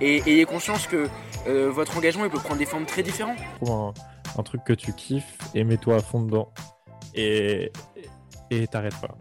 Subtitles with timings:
[0.00, 1.08] et ayez conscience que
[1.46, 3.38] euh, votre engagement il peut prendre des formes très différentes.
[3.60, 3.92] Trouve
[4.38, 6.52] un, truc que tu kiffes et mets-toi à fond dedans.
[7.14, 7.70] Et
[8.70, 9.16] t'arrêtes pas.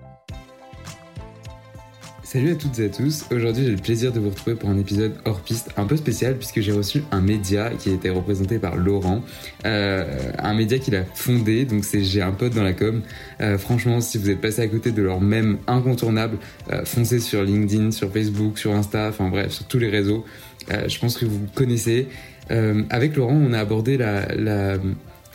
[2.31, 4.77] Salut à toutes et à tous, aujourd'hui j'ai le plaisir de vous retrouver pour un
[4.77, 8.77] épisode hors piste un peu spécial puisque j'ai reçu un média qui été représenté par
[8.77, 9.23] Laurent,
[9.65, 13.01] euh, un média qu'il a fondé, donc c'est J'ai un pote dans la com.
[13.41, 16.37] Euh, franchement si vous êtes passé à côté de leur même incontournable,
[16.85, 20.23] foncez sur LinkedIn, sur Facebook, sur Insta, enfin bref sur tous les réseaux,
[20.71, 22.07] euh, je pense que vous connaissez.
[22.51, 23.97] Euh, avec Laurent, on a abordé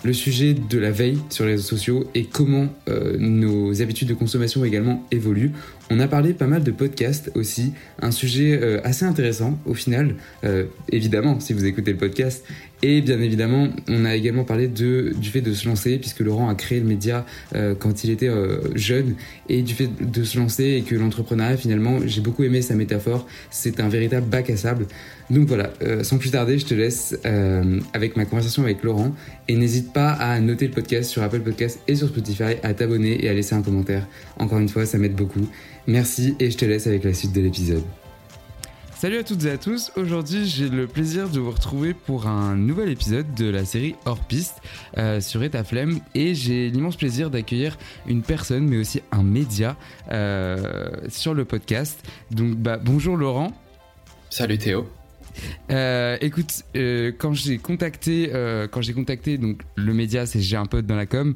[0.05, 4.15] le sujet de la veille sur les réseaux sociaux et comment euh, nos habitudes de
[4.15, 5.53] consommation également évoluent.
[5.91, 10.15] On a parlé pas mal de podcasts aussi, un sujet assez intéressant au final,
[10.91, 12.43] évidemment si vous écoutez le podcast.
[12.87, 16.55] Et bien évidemment, on a également parlé du fait de se lancer, puisque Laurent a
[16.55, 17.25] créé le média
[17.79, 18.31] quand il était
[18.75, 19.15] jeune,
[19.49, 23.27] et du fait de se lancer et que l'entrepreneuriat finalement, j'ai beaucoup aimé sa métaphore,
[23.51, 24.87] c'est un véritable bac à sable.
[25.31, 29.15] Donc voilà, euh, sans plus tarder, je te laisse euh, avec ma conversation avec Laurent
[29.49, 33.25] et n'hésite pas à noter le podcast sur Apple Podcast et sur Spotify, à t'abonner
[33.25, 34.07] et à laisser un commentaire.
[34.39, 35.49] Encore une fois, ça m'aide beaucoup.
[35.87, 38.04] Merci et je te laisse avec la suite de l'épisode.
[38.97, 42.57] Salut à toutes et à tous, aujourd'hui j'ai le plaisir de vous retrouver pour un
[42.57, 44.63] nouvel épisode de la série Hors Piste
[44.97, 49.77] euh, sur Etaflem et j'ai l'immense plaisir d'accueillir une personne mais aussi un média
[51.09, 52.03] sur le podcast.
[52.31, 53.53] Donc bah, bonjour Laurent.
[54.31, 54.89] Salut Théo.
[55.71, 60.57] Euh, écoute, euh, quand j'ai contacté, euh, quand j'ai contacté donc le média, c'est j'ai
[60.57, 61.35] un pote dans la com.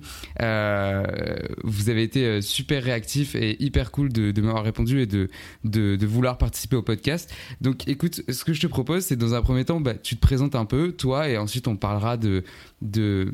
[1.64, 5.28] vous avez été super réactif et hyper cool de, m'avoir répondu et de,
[5.64, 7.32] de, vouloir participer au podcast.
[7.60, 10.20] Donc, écoute, ce que je te propose, c'est dans un premier temps, bah, tu te
[10.20, 12.44] présentes un peu toi et ensuite on parlera de
[12.82, 13.32] de,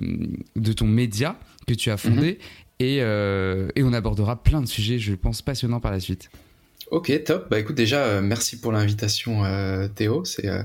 [0.56, 2.38] de ton média que tu as fondé.
[2.40, 2.46] Mhm.
[2.80, 6.30] Et, et on abordera plein de sujets, je pense, passionnants par la suite.
[6.90, 7.48] Ok, top.
[7.50, 10.24] Bah écoute, déjà, euh, merci pour l'invitation, euh, Théo.
[10.24, 10.62] C'est, euh,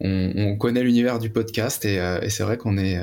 [0.00, 1.98] on, connaît l'univers du podcast et,
[2.30, 2.98] c'est vrai qu'on est,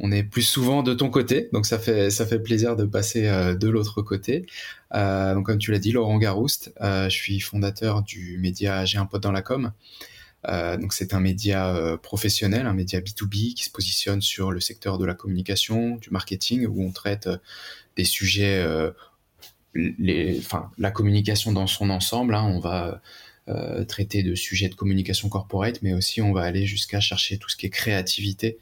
[0.00, 3.22] on est plus souvent de ton côté, donc ça fait, ça fait plaisir de passer
[3.22, 4.46] de l'autre côté.
[4.92, 9.22] donc comme tu l'as dit, Laurent Garouste, je suis fondateur du média J'ai un pote
[9.22, 9.72] dans la com.
[10.46, 15.04] donc c'est un média professionnel, un média B2B qui se positionne sur le secteur de
[15.06, 17.28] la communication, du marketing, où on traite
[17.96, 18.64] des sujets
[20.78, 22.34] la communication dans son ensemble.
[22.34, 23.00] Hein, on va
[23.48, 27.48] euh, traiter de sujets de communication corporate, mais aussi on va aller jusqu'à chercher tout
[27.48, 28.58] ce qui est créativité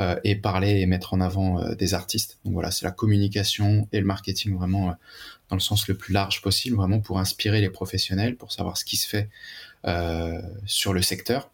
[0.00, 2.38] euh, et parler et mettre en avant euh, des artistes.
[2.44, 4.96] Donc voilà, c'est la communication et le marketing vraiment
[5.50, 8.84] dans le sens le plus large possible, vraiment pour inspirer les professionnels, pour savoir ce
[8.84, 9.28] qui se fait
[10.66, 11.50] sur le secteur.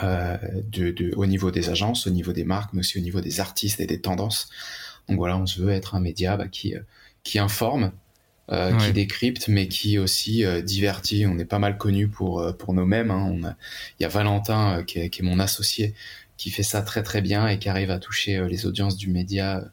[0.00, 3.80] De, au niveau des agences, au niveau des marques, mais aussi au niveau des artistes
[3.80, 4.48] et des tendances.
[5.08, 7.92] Donc voilà, on se veut être un média bah, qui informe,
[8.50, 11.26] euh, qui décrypte, mais qui aussi euh, divertit.
[11.26, 13.10] On est pas mal connu pour euh, pour nous-mêmes.
[13.10, 13.54] Hein.
[14.00, 15.92] Il y a Valentin qui est, qui, est, mon associé,
[16.38, 19.64] qui fait ça très très bien et qui arrive à toucher les audiences du média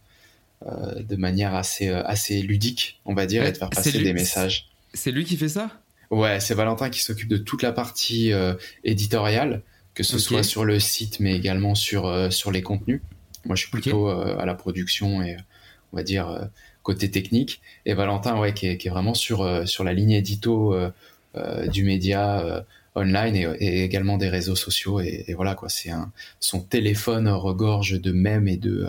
[0.66, 4.68] de manière assez assez ludique, on va dire, et de faire passer des messages.
[4.94, 5.70] C'est lui qui fait ça?
[6.10, 8.34] Ouais, c'est Valentin qui s'occupe de toute la partie
[8.84, 9.62] éditoriale,
[9.94, 13.00] que ce soit sur le site, mais également sur sur les contenus.
[13.46, 15.38] Moi, je suis plutôt à la production et
[15.94, 16.50] on va dire
[16.86, 17.62] côté technique.
[17.86, 20.92] Et Valentin, ouais, qui est, qui est vraiment sur, euh, sur la ligne édito euh,
[21.36, 22.64] euh, du média
[22.98, 25.02] online et, également des réseaux sociaux.
[25.02, 28.88] Et, voilà, quoi, c'est un, son téléphone regorge de mèmes et de,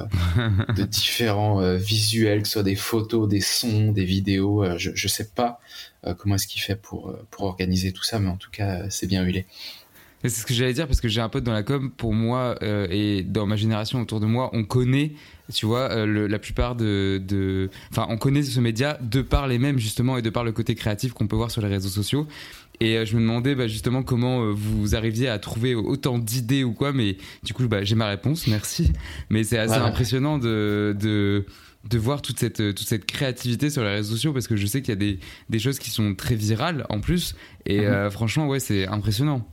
[0.77, 4.79] de différents visuels, que ce soit des photos, des sons, des vidéos.
[4.79, 5.59] je, je sais pas
[6.19, 9.25] comment est-ce qu'il fait pour, pour organiser tout ça, mais en tout cas, c'est bien
[9.25, 9.47] huilé.
[10.23, 11.91] C'est ce que j'allais dire parce que j'ai un pote dans la com.
[11.97, 15.13] Pour moi euh, et dans ma génération autour de moi, on connaît,
[15.53, 19.47] tu vois, euh, le- la plupart de, de- enfin, on connaît ce média de par
[19.47, 21.89] les mêmes justement et de par le côté créatif qu'on peut voir sur les réseaux
[21.91, 22.27] sociaux.
[22.81, 26.73] Et euh, je me demandais bah, justement comment vous arriviez à trouver autant d'idées ou
[26.73, 26.93] quoi.
[26.93, 28.93] Mais du coup, bah, j'ai ma réponse, merci.
[29.31, 31.45] Mais c'est assez impressionnant de, de
[31.89, 34.83] de voir toute cette toute cette créativité sur les réseaux sociaux parce que je sais
[34.83, 35.21] qu'il y a des,
[35.51, 37.37] des choses qui sont très virales en plus.
[37.65, 37.85] Et Mhm.
[37.85, 39.47] euh, franchement, ouais, c'est impressionnant.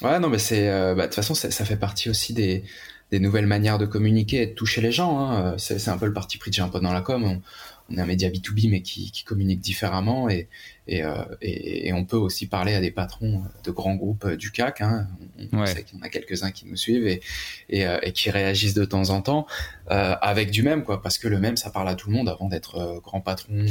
[0.00, 0.68] Ouais, non, mais c'est.
[0.68, 2.64] euh, bah, De toute façon, ça, ça fait partie aussi des,
[3.10, 5.20] des nouvelles manières de communiquer et de toucher les gens.
[5.20, 5.54] hein.
[5.58, 7.22] C'est c'est un peu le parti pris de J'ai un pote dans la com.
[7.24, 7.42] On,
[7.90, 10.28] on est un média B2B, mais qui, qui communique différemment.
[10.30, 10.48] Et,
[10.88, 14.36] et, euh, et, et on peut aussi parler à des patrons de grands groupes euh,
[14.36, 14.80] du CAC.
[14.80, 15.06] Hein.
[15.52, 15.66] On, on Ouais.
[15.66, 17.20] sait qu'il y en a quelques-uns qui nous suivent et,
[17.68, 19.46] et, euh, et qui réagissent de temps en temps
[19.90, 21.00] euh, avec du même, quoi.
[21.02, 23.66] Parce que le même, ça parle à tout le monde avant d'être euh, grand patron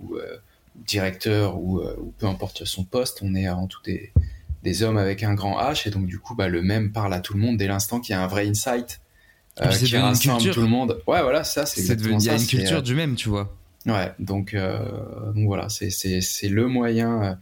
[0.00, 0.36] ou, ou, euh,
[0.86, 3.20] directeur ou, euh, ou peu importe son poste.
[3.22, 4.12] On est avant tout des
[4.64, 7.20] des hommes avec un grand H et donc du coup bah, le même parle à
[7.20, 9.00] tout le monde dès l'instant qu'il y a un vrai insight
[9.60, 12.26] puis c'est qui rassemble tout le monde ouais voilà ça c'est C'est exactement devenu- il
[12.26, 13.54] y a ça, une culture euh, du même, tu vois.
[13.86, 17.34] ouais donc euh, donc voilà c'est le moyen euh,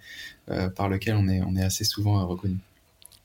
[0.50, 2.56] euh, par lequel on est on est assez souvent euh, reconnu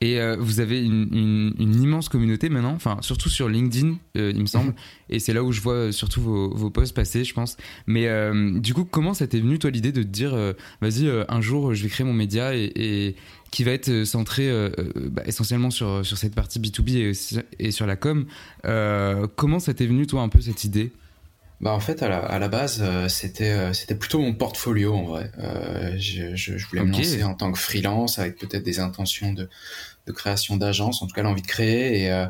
[0.00, 4.30] Et euh, vous avez une, une- une immense communauté maintenant, enfin surtout sur LinkedIn, euh,
[4.32, 4.72] il me semble.
[5.10, 7.56] Et c'est là où je vois euh, surtout vos, vos posts passer, je pense.
[7.88, 11.08] Mais euh, du coup, comment ça t'est venu toi l'idée de te dire, euh, vas-y,
[11.08, 13.16] euh, un jour je vais créer mon média et, et
[13.50, 17.70] qui va être euh, centré euh, euh, bah, essentiellement sur, sur cette partie B2B et,
[17.70, 18.26] sur la com.
[18.64, 20.92] Euh, comment ça t'est venu toi un peu cette idée?
[21.60, 25.04] Bah en fait à la, à la base euh, c'était c'était plutôt mon portfolio en
[25.04, 25.32] vrai.
[25.96, 29.48] Je, je, je voulais me lancer en tant que freelance avec peut-être des intentions de,
[30.06, 32.26] de création d'agence, en tout cas l'envie de créer et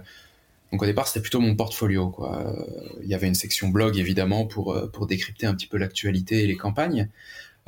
[0.72, 2.56] donc au départ c'était plutôt mon portfolio quoi.
[3.02, 6.46] Il y avait une section blog évidemment pour pour décrypter un petit peu l'actualité et
[6.46, 7.10] les campagnes.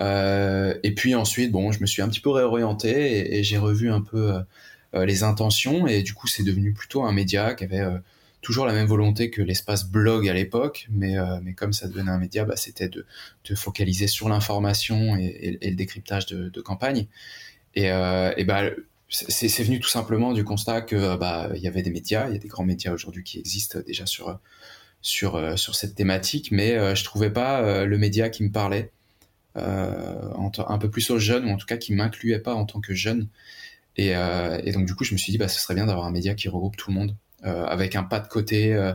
[0.00, 3.90] Euh, et puis ensuite bon je me suis un petit peu réorienté et, j'ai revu
[3.90, 4.40] un peu euh,
[4.94, 5.86] euh, les intentions.
[5.86, 7.84] Et du coup c'est devenu plutôt un média qui avait
[8.42, 12.18] toujours la même volonté que l'espace blog à l'époque, mais, mais comme ça devenait un
[12.18, 13.04] média, bah, c'était de,
[13.44, 17.06] de focaliser sur l'information et, le décryptage de, campagne.
[17.74, 18.62] Et, et bah,
[19.10, 22.38] c'est venu tout simplement du constat que bah, y avait des médias, il y a
[22.38, 24.38] des grands médias aujourd'hui qui existent déjà sur,
[25.02, 28.90] sur, sur cette thématique, mais je trouvais pas le média qui me parlait,
[29.54, 32.94] un peu plus aux jeunes, ou en tout cas qui m'incluait pas en tant que
[32.94, 33.28] jeune.
[33.96, 36.06] Et, euh, et donc du coup, je me suis dit, bah, ce serait bien d'avoir
[36.06, 38.94] un média qui regroupe tout le monde, euh, avec un pas de côté euh,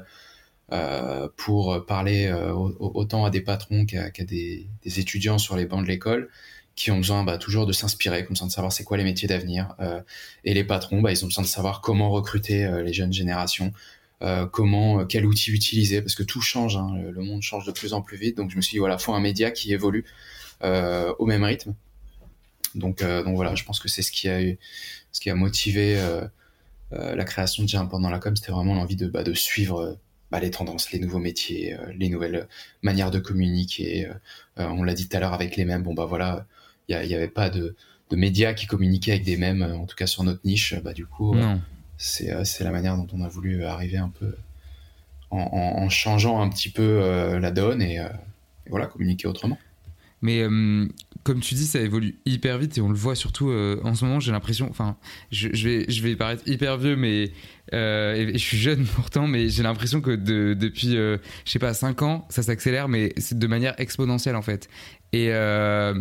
[0.71, 5.65] euh, pour parler euh, au- au- autant à des patrons qu'à des, étudiants sur les
[5.65, 6.29] bancs de l'école
[6.75, 9.27] qui ont besoin bah, toujours de s'inspirer, ont besoin de savoir c'est quoi les métiers
[9.27, 9.75] d'avenir.
[9.79, 10.01] Euh,
[10.43, 13.71] et les patrons, bah, ils ont besoin de savoir comment recruter euh, les jeunes générations,
[14.23, 17.71] euh, comment, euh, quel outil utiliser, parce que tout change, hein, le, monde change de
[17.71, 18.37] plus en plus vite.
[18.37, 20.34] Donc je me suis dit, voilà, faut un média qui évolue euh,
[21.19, 21.73] au même rythme.
[22.75, 24.57] Donc, euh, donc voilà, je pense que c'est ce qui a eu,
[25.11, 26.25] ce qui a motivé euh,
[26.93, 29.79] euh, la création de Jam pendant la com, c'était vraiment l'envie de, bah, de suivre
[29.81, 29.93] euh,
[30.31, 32.47] bah, les tendances, les nouveaux métiers, euh, les nouvelles
[32.81, 34.07] manières de communiquer.
[34.07, 34.13] euh,
[34.59, 35.83] euh, on l'a dit tout à l'heure avec les mêmes.
[35.83, 36.45] Bon bah voilà,
[36.89, 37.75] il n'y avait pas de,
[38.09, 40.75] de médias qui communiquaient avec des mêmes, euh, en tout cas sur notre niche.
[40.83, 41.41] Bah du coup, euh,
[41.97, 44.35] c'est euh, la manière dont on a voulu arriver un peu
[45.31, 48.07] en, en- en changeant un petit peu euh, la donne et, euh,
[48.65, 49.57] et voilà communiquer autrement.
[50.21, 50.87] Mais euh,
[51.25, 54.05] comme tu dis, ça évolue hyper vite et on le voit surtout euh, en ce
[54.05, 54.19] moment.
[54.19, 54.95] J'ai l'impression, enfin,
[55.31, 57.31] je, vais, je vais paraître hyper vieux, mais
[57.73, 61.59] euh, et, je suis jeune pourtant, mais j'ai l'impression que de- depuis, euh, je sais
[61.59, 64.69] pas, 5 ans, ça s'accélère, mais c'est de manière exponentielle en fait.
[65.13, 65.93] Et, euh,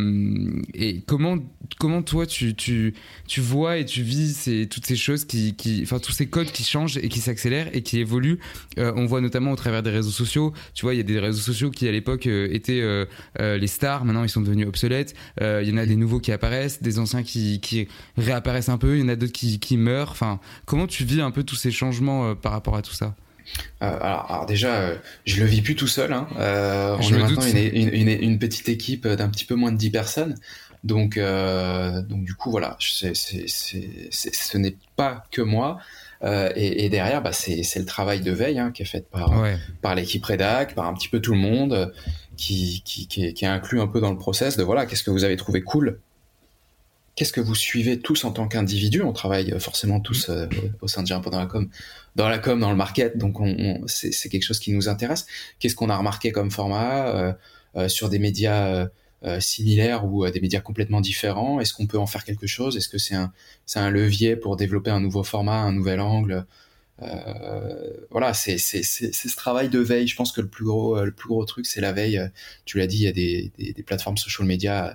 [0.73, 1.37] et comment,
[1.79, 2.93] comment toi tu, tu,
[3.27, 6.51] tu vois et tu vis ces, toutes ces choses qui, qui, enfin tous ces codes
[6.51, 8.39] qui changent et qui s'accélèrent et qui évoluent.
[8.77, 10.51] Euh, on voit notamment au travers des réseaux sociaux.
[10.73, 12.83] Tu vois, il y a des réseaux sociaux qui à l'époque euh, étaient
[13.39, 14.03] les stars.
[14.03, 15.14] Maintenant, ils sont devenus obsolètes.
[15.41, 18.77] Euh, Il y en a des nouveaux qui apparaissent, des anciens qui, qui réapparaissent un
[18.77, 18.97] peu.
[18.97, 20.11] Il y en a d'autres qui, qui meurent.
[20.11, 23.15] Enfin, comment tu vis un peu tous ces changements euh, par rapport à tout ça?
[23.83, 24.95] Euh, alors, alors déjà, euh,
[25.25, 26.11] je le vis plus tout seul.
[26.13, 26.27] Hein.
[26.39, 27.53] Euh, on Je est maintenant doute.
[27.53, 30.35] une, une, une- une petite équipe d'un petit peu moins de 10 personnes.
[30.83, 35.79] Donc, donc du coup, voilà, c'est- c'est- c'est- c'est- ce n'est pas que moi.
[36.55, 39.57] Et, et derrière, bah, c'est le travail de veille hein, qui est fait par, Ouais.
[39.81, 41.93] par l'équipe rédac, par un petit peu tout le monde,
[42.35, 45.03] qui, qui, qui, est, qui est inclus un peu dans le process de voilà, qu'est-ce
[45.03, 45.99] que vous avez trouvé cool?
[47.15, 50.47] Qu'est-ce que vous suivez tous en tant qu'individu On travaille euh, forcément tous euh,
[50.81, 51.69] au sein de peu dans la com,
[52.17, 55.25] dans la com, dans le market, donc on, on- c'est quelque chose qui nous intéresse.
[55.59, 57.33] Qu'est-ce qu'on a remarqué comme format euh,
[57.77, 58.87] euh, sur des médias
[59.39, 61.59] similaires ou des médias complètement différents?
[61.61, 62.75] Est-ce qu'on peut en faire quelque chose?
[62.77, 63.31] Est-ce que c'est un,
[63.65, 66.45] c'est un levier pour développer un nouveau format, un nouvel angle
[68.11, 70.07] voilà, c'est ce travail de veille.
[70.07, 72.17] Je pense que le plus gros, euh, le plus gros truc, c'est la veille.
[72.17, 72.27] Euh,
[72.65, 74.87] Tu l'as dit, il y a des, des, des plateformes social media.
[74.89, 74.93] euh,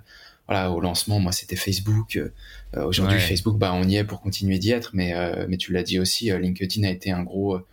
[0.48, 2.16] voilà, au lancement, moi, c'était Facebook.
[2.16, 3.22] Euh, aujourd'hui, Ouais.
[3.22, 6.00] Facebook, bah, on y est pour continuer d'y être, mais, euh, mais tu l'as dit
[6.00, 7.66] aussi, euh, LinkedIn a été un gros, euh,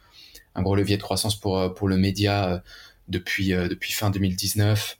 [0.53, 2.59] un gros levier de croissance pour, euh, pour le média euh,
[3.07, 4.99] depuis, euh, depuis fin 2019,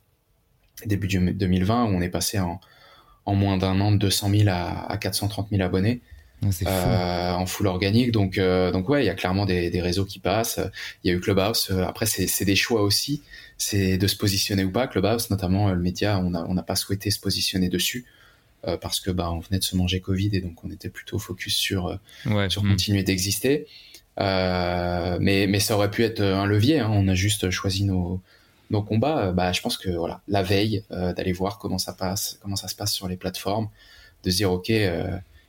[0.88, 2.60] début du- 2020, où on est passé en,
[3.26, 6.02] en moins d'un an de 200 000 à, à 430 000 abonnés.
[6.66, 7.34] Ah.
[7.34, 8.12] Euh, en full organique.
[8.12, 10.60] Donc, euh, donc ouais, il y a clairement des, des réseaux qui passent.
[11.04, 11.70] Il y a eu Clubhouse.
[11.72, 13.24] Euh, Après, c'est des choix aussi.
[13.58, 14.86] C'est de se positionner ou pas.
[14.88, 18.06] Clubhouse, notamment, euh, le média, on n'a on n'a pas souhaité se positionner dessus
[18.68, 21.18] euh, parce que bah, on venait de se manger Covid et donc on était plutôt
[21.18, 22.50] focus sur, Ouais.
[22.52, 22.70] sur Mm.
[22.70, 23.66] continuer d'exister.
[24.20, 26.80] Mais, mais ça aurait pu être un levier.
[26.80, 26.90] hein.
[26.92, 28.22] On a juste choisi nos,
[28.70, 29.32] nos combats.
[29.32, 32.76] Bah, je pense que voilà, la veille, d'aller voir comment ça passe, comment ça se
[32.76, 33.70] passe sur les plateformes,
[34.24, 34.72] de se dire ok,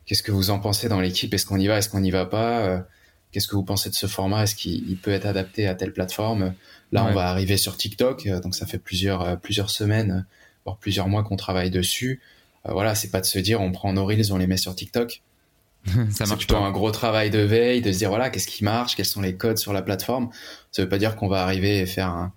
[0.09, 1.33] qu'est-ce que vous en pensez dans l'équipe?
[1.33, 1.79] Est-ce qu'on y va?
[1.79, 2.59] Est-ce qu'on n'y va pas?
[2.67, 2.81] Euh,
[3.31, 4.45] Qu'est-ce que vous pensez de ce format?
[4.45, 6.55] Est-ce qu'il il peut être adapté à telle plateforme?
[6.93, 7.11] Là, Ouais.
[7.11, 10.25] on va arriver sur TikTok, euh, donc ça fait plusieurs euh, plusieurs semaines,
[10.65, 12.23] voire plusieurs mois qu'on travaille dessus.
[12.67, 14.75] Euh, voilà, c'est pas de se dire on prend nos reels, on les met sur
[14.75, 15.21] TikTok
[15.87, 16.61] ça c'est marche plutôt pas.
[16.67, 19.37] un gros travail de veille, de se dire voilà, qu'est-ce qui marche, quels sont les
[19.37, 20.31] codes sur la plateforme?
[20.73, 22.33] Ça veut pas dire qu'on va arriver et faire un-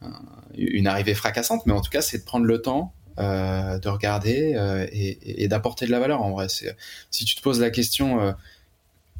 [0.00, 0.22] un-
[0.56, 4.54] une arrivée fracassante, mais en tout cas, c'est de prendre le temps euh, de regarder
[4.56, 6.22] euh, et, et d'apporter de la valeur.
[6.22, 8.32] En vrai, si tu te poses la question euh,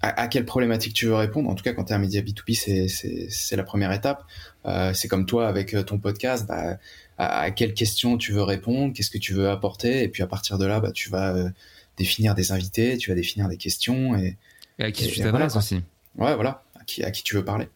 [0.03, 2.23] à, à quelle problématique tu veux répondre, en tout cas quand tu es un média
[2.23, 2.55] B2B,
[2.89, 4.25] c'est- la première étape.
[4.95, 6.79] C'est comme toi avec ton podcast, bah,
[7.19, 10.27] à, à quelle question tu veux répondre, qu'est-ce que tu veux apporter, et puis à
[10.27, 11.35] partir de là, bah, tu vas
[11.97, 14.37] définir des invités, tu vas définir des questions et,
[14.79, 15.83] Et à qui et- tu t'adresses voilà, aussi.
[16.17, 17.69] Ouais, voilà, à qui, à qui tu veux parler.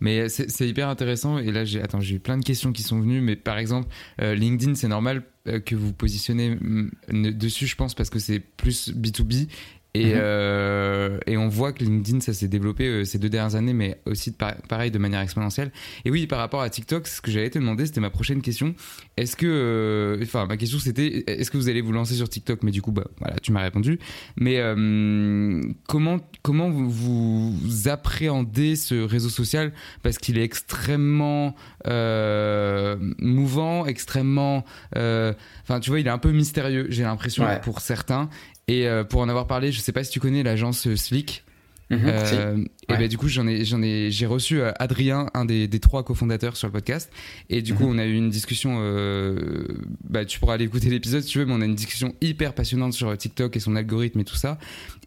[0.00, 1.38] Mais c'est hyper intéressant.
[1.38, 3.20] Et là, j'ai eu plein de questions qui sont venues.
[3.20, 3.88] Mais par exemple,
[4.20, 6.90] euh, LinkedIn, c'est normal euh, que vous positionnez mm,
[7.32, 9.48] dessus, je pense, parce que c'est plus B2B.
[9.96, 10.12] Et, Mhm.
[10.16, 14.00] euh, et on voit que LinkedIn, ça s'est développé euh, ces deux dernières années, mais
[14.06, 15.70] aussi de par- pareil de manière exponentielle.
[16.04, 18.74] Et oui, par rapport à TikTok, ce que j'allais te demander, c'était ma prochaine question.
[19.16, 22.64] Est-ce que, euh, enfin, ma question c'était, est-ce que vous allez vous lancer sur TikTok?
[22.64, 24.00] Mais du coup, bah, voilà, tu m'as répondu.
[24.36, 29.72] Mais euh, comment, comment vous, vous appréhendez ce réseau social?
[30.02, 31.54] Parce qu'il est extrêmement
[31.86, 34.64] euh, mouvant, extrêmement,
[34.96, 35.32] euh,
[35.62, 36.86] enfin, tu vois, il est un peu mystérieux.
[36.90, 37.60] J'ai l'impression Ouais.
[37.60, 38.28] pour certains.
[38.68, 41.44] Et euh, pour en avoir parlé, je sais pas si tu connais l'agence euh, Slick.
[41.90, 42.34] Mhm, Euh, si.
[42.34, 42.98] et Ouais.
[42.98, 46.02] ben du coup j'en ai j'en ai j'ai reçu euh, Adrien un des, des trois
[46.02, 47.10] cofondateurs sur le podcast
[47.50, 47.90] et du coup Mhm.
[47.94, 49.66] on a eu une discussion euh,
[50.08, 52.54] bah tu pourras aller écouter l'épisode si tu veux mais on a une discussion hyper
[52.54, 54.58] passionnante sur TikTok et son algorithme et tout ça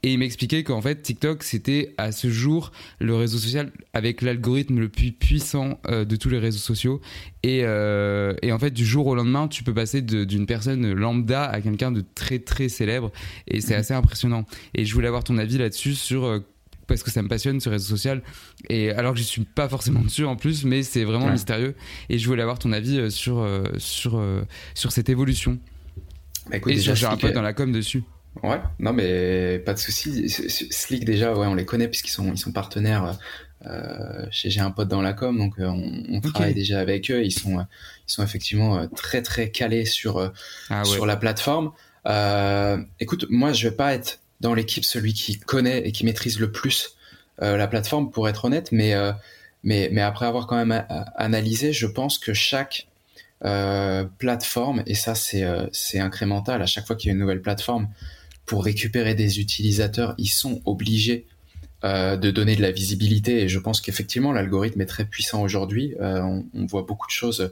[0.04, 4.80] et il m'expliquait qu'en fait TikTok c'était à ce jour le réseau social avec l'algorithme
[4.80, 7.02] le plus puissant euh, de tous les réseaux sociaux
[7.44, 11.46] et, et en fait du jour au lendemain tu peux passer de- d'une personne lambda
[11.46, 13.12] à quelqu'un de très très célèbre
[13.48, 13.80] et c'est Mhm.
[13.80, 16.42] assez impressionnant et je voulais avoir ton avis là-dessus sur
[16.88, 18.22] parce que ça me passionne ce réseau social
[18.70, 21.34] et alors que je suis pas forcément dessus en plus mais c'est vraiment Ouais.
[21.34, 21.76] mystérieux
[22.10, 25.60] et je voulais avoir ton avis euh, sur euh, sur euh, sur cette évolution
[26.50, 28.04] Bah, écoute, et j'ai un peu dans la com dessus
[28.44, 30.30] Ouais, non mais pas de souci.
[30.30, 33.18] Slick déjà, ouais, on les connaît puisqu'ils sont ils sont partenaires.
[33.66, 37.24] Euh, chez j'ai un pote dans la com, donc on, travaille déjà avec eux.
[37.26, 40.32] Ils sont ils sont effectivement très très calés sur
[40.70, 40.86] Ah ouais.
[40.86, 41.72] sur la plateforme.
[42.06, 46.40] Euh, écoute, moi je vais pas être dans l'équipe celui qui connaît et qui maîtrise
[46.40, 46.96] le plus
[47.42, 49.12] euh, la plateforme pour être honnête, mais euh,
[49.64, 52.88] mais mais après avoir quand même a- analysé, je pense que chaque
[53.46, 57.20] euh, plateforme et ça c'est euh, c'est incrémental à chaque fois qu'il y a une
[57.20, 57.88] nouvelle plateforme
[58.48, 61.28] pour récupérer des utilisateurs, ils sont obligés
[61.84, 63.42] euh, de donner de la visibilité.
[63.44, 65.96] Et je pense qu'effectivement, l'algorithme est très puissant aujourd'hui.
[66.00, 67.52] Euh, on, on voit beaucoup de choses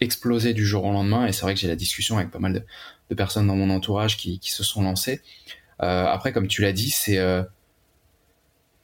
[0.00, 1.26] exploser du jour au lendemain.
[1.26, 2.62] Et c'est vrai que j'ai la discussion avec pas mal de,
[3.08, 5.22] de personnes dans mon entourage qui, qui se sont lancées.
[5.82, 7.42] Euh, après, comme tu l'as dit, c'est euh,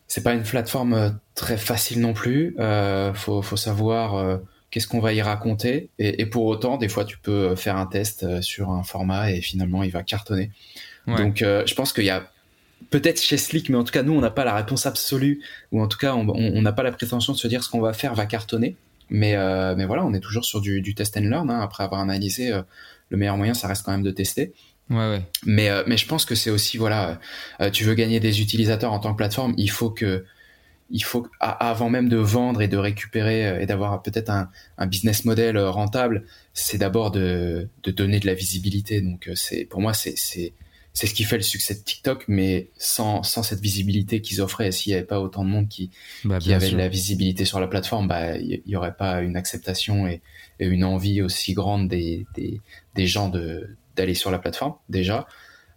[0.09, 2.56] c'est pas une plateforme euh, très facile non plus.
[2.59, 4.38] Euh, faut, faut savoir euh,
[4.70, 5.88] qu'est-ce qu'on va y raconter.
[5.99, 9.40] Et, et pour autant, des fois, tu peux faire un test sur un format et
[9.40, 10.50] finalement, il va cartonner.
[11.06, 11.16] Ouais.
[11.16, 12.28] Donc, euh, je pense qu'il y a
[12.90, 15.80] peut-être chez Slick, mais en tout cas, nous, on n'a pas la réponse absolue, ou
[15.80, 18.14] en tout cas, on n'a pas la prétention de se dire ce qu'on va faire
[18.14, 18.76] va cartonner.
[19.11, 21.50] Mais, euh, mais voilà, on est toujours sur du, du test and learn.
[21.50, 21.61] hein.
[21.61, 22.52] Après avoir analysé,
[23.11, 24.52] le meilleur moyen, ça reste quand même de tester.
[24.90, 27.18] Ouais ouais Mais, euh, mais je pense que c'est aussi, voilà,
[27.61, 30.25] euh, tu veux gagner des utilisateurs en tant que plateforme, il faut que,
[30.90, 34.87] il faut, avant même de vendre et de récupérer euh, et d'avoir peut-être un, un
[34.87, 39.00] business model euh, rentable, c'est d'abord de, de donner de la visibilité.
[39.00, 40.52] Donc, euh, c'est, pour moi, c'est, c'est,
[40.92, 44.73] c'est ce qui fait le succès de TikTok, mais sans, sans cette visibilité qu'ils offraient,
[44.73, 45.90] s'il n'y avait pas autant de monde qui,
[46.25, 46.76] bah, qui avait sûr.
[46.76, 50.20] de la visibilité sur la plateforme, bah, il n'y aurait pas une acceptation et,
[50.59, 52.61] et une envie aussi grande des, des,
[52.97, 55.26] des gens de, d'aller sur la plateforme, déjà.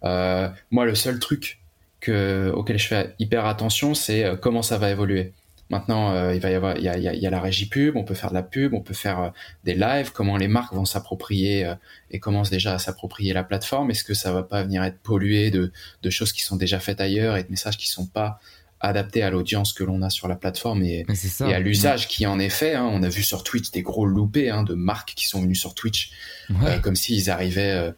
[0.02, 1.60] Euh, moi, le seul truc
[2.00, 5.32] que, auquel je fais hyper attention, c'est euh, comment ça va évoluer.
[5.70, 8.04] Maintenant, euh, il va y avoir, il y a, il y la régie pub, on
[8.04, 9.30] peut faire de la pub, on peut faire euh,
[9.64, 10.12] des lives.
[10.12, 11.74] Comment les marques vont s'approprier euh,
[12.10, 15.50] et commencent déjà à s'approprier la plateforme Est-ce que ça va pas venir être pollué
[15.50, 18.40] de, de choses qui sont déjà faites ailleurs et de messages qui sont pas
[18.80, 21.46] adaptés à l'audience que l'on a sur la plateforme et, ça.
[21.48, 22.86] à l'usage qui en est fait hein.
[22.92, 25.74] On a vu sur Twitch des gros loupés hein, de marques qui sont venus sur
[25.74, 26.10] Twitch
[26.50, 26.78] Ouais.
[26.82, 27.92] comme s'ils arrivaient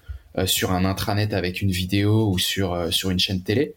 [0.45, 3.75] sur un intranet avec une vidéo ou sur sur, euh, une chaîne télé.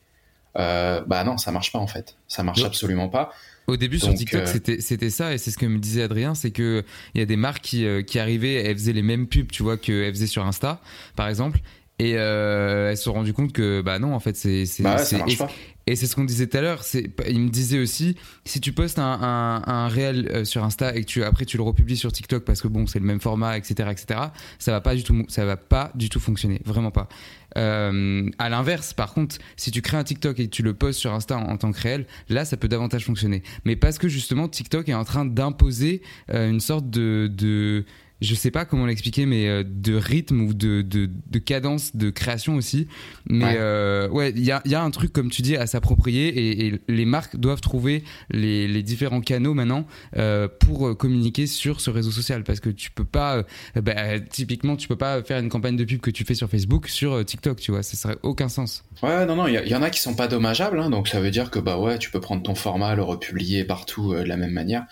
[0.58, 2.16] Euh, bah non, ça marche pas en fait.
[2.28, 2.66] Ça marche Ouais.
[2.66, 3.32] absolument pas.
[3.68, 6.50] Au début sur TikTok, euh, c'était ça et c'est ce que me disait Adrien, c'est
[6.50, 9.52] que il y a des marques qui euh, qui arrivaient, elles faisaient les mêmes pubs,
[9.52, 10.82] tu vois, qu'elles faisaient sur Insta,
[11.16, 11.60] par exemple,
[12.00, 14.94] et euh, elles se sont rendues compte que bah non, en fait, c'est c'est Bah
[14.94, 15.50] ouais, ça c'est- marche et- pas.
[15.88, 16.84] Et c'est ce qu'on disait tout à l'heure.
[16.84, 18.16] C'est, il me disait aussi,
[18.46, 21.58] si tu postes un, un, un réel euh, sur Insta et que tu après tu
[21.58, 24.20] le republies sur TikTok parce que bon, c'est le même format, etc., etc.
[24.60, 27.10] Ça va pas du tout, ça va pas du tout fonctionner, vraiment pas.
[27.58, 31.00] Euh, à l'inverse, par contre, si tu crées un TikTok et que tu le postes
[31.00, 33.42] sur Insta en, en tant que réel, là, ça peut davantage fonctionner.
[33.66, 37.86] Mais parce que justement, TikTok est en train d'imposer euh, une sorte de, de
[38.22, 42.10] je sais pas comment l'expliquer, mais euh, de rythme ou de, de, de cadence de
[42.10, 42.88] création aussi.
[43.30, 43.56] Mais Ouais.
[43.58, 46.28] euh, ouais, il y a, il y a un truc, comme tu dis, à s'approprier
[46.28, 49.86] et, et les marques doivent trouver les, les différents canaux maintenant
[50.18, 53.38] euh, pour euh, communiquer sur ce réseau social parce que tu peux pas,
[53.78, 56.50] euh, bah, typiquement, tu peux pas faire une campagne de pub que tu fais sur
[56.50, 58.84] Facebook sur TikTok, tu vois, ça serait aucun sens.
[59.02, 61.32] Ouais, non, non, il y, en a qui sont pas dommageables, hein, donc ça veut
[61.32, 64.52] dire que bah ouais, tu peux prendre ton format, le republier partout de la même
[64.52, 64.86] manière.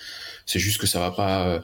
[0.46, 1.60] C'est juste que ça va pas euh,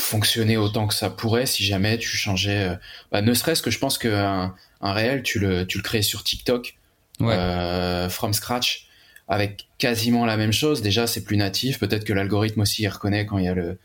[0.00, 2.68] fonctionner autant que ça pourrait si jamais tu changeais.
[2.70, 2.74] euh,
[3.12, 6.24] bah, ne serait-ce que je pense qu'un un réel, tu le, tu le crées sur
[6.24, 6.76] TikTok
[7.20, 7.34] Ouais.
[7.34, 8.86] euh, from scratch
[9.28, 10.80] avec quasiment la même chose.
[10.80, 11.78] Déjà, c'est plus natif.
[11.78, 13.78] Peut-être que l'algorithme aussi il reconnaît quand il y a le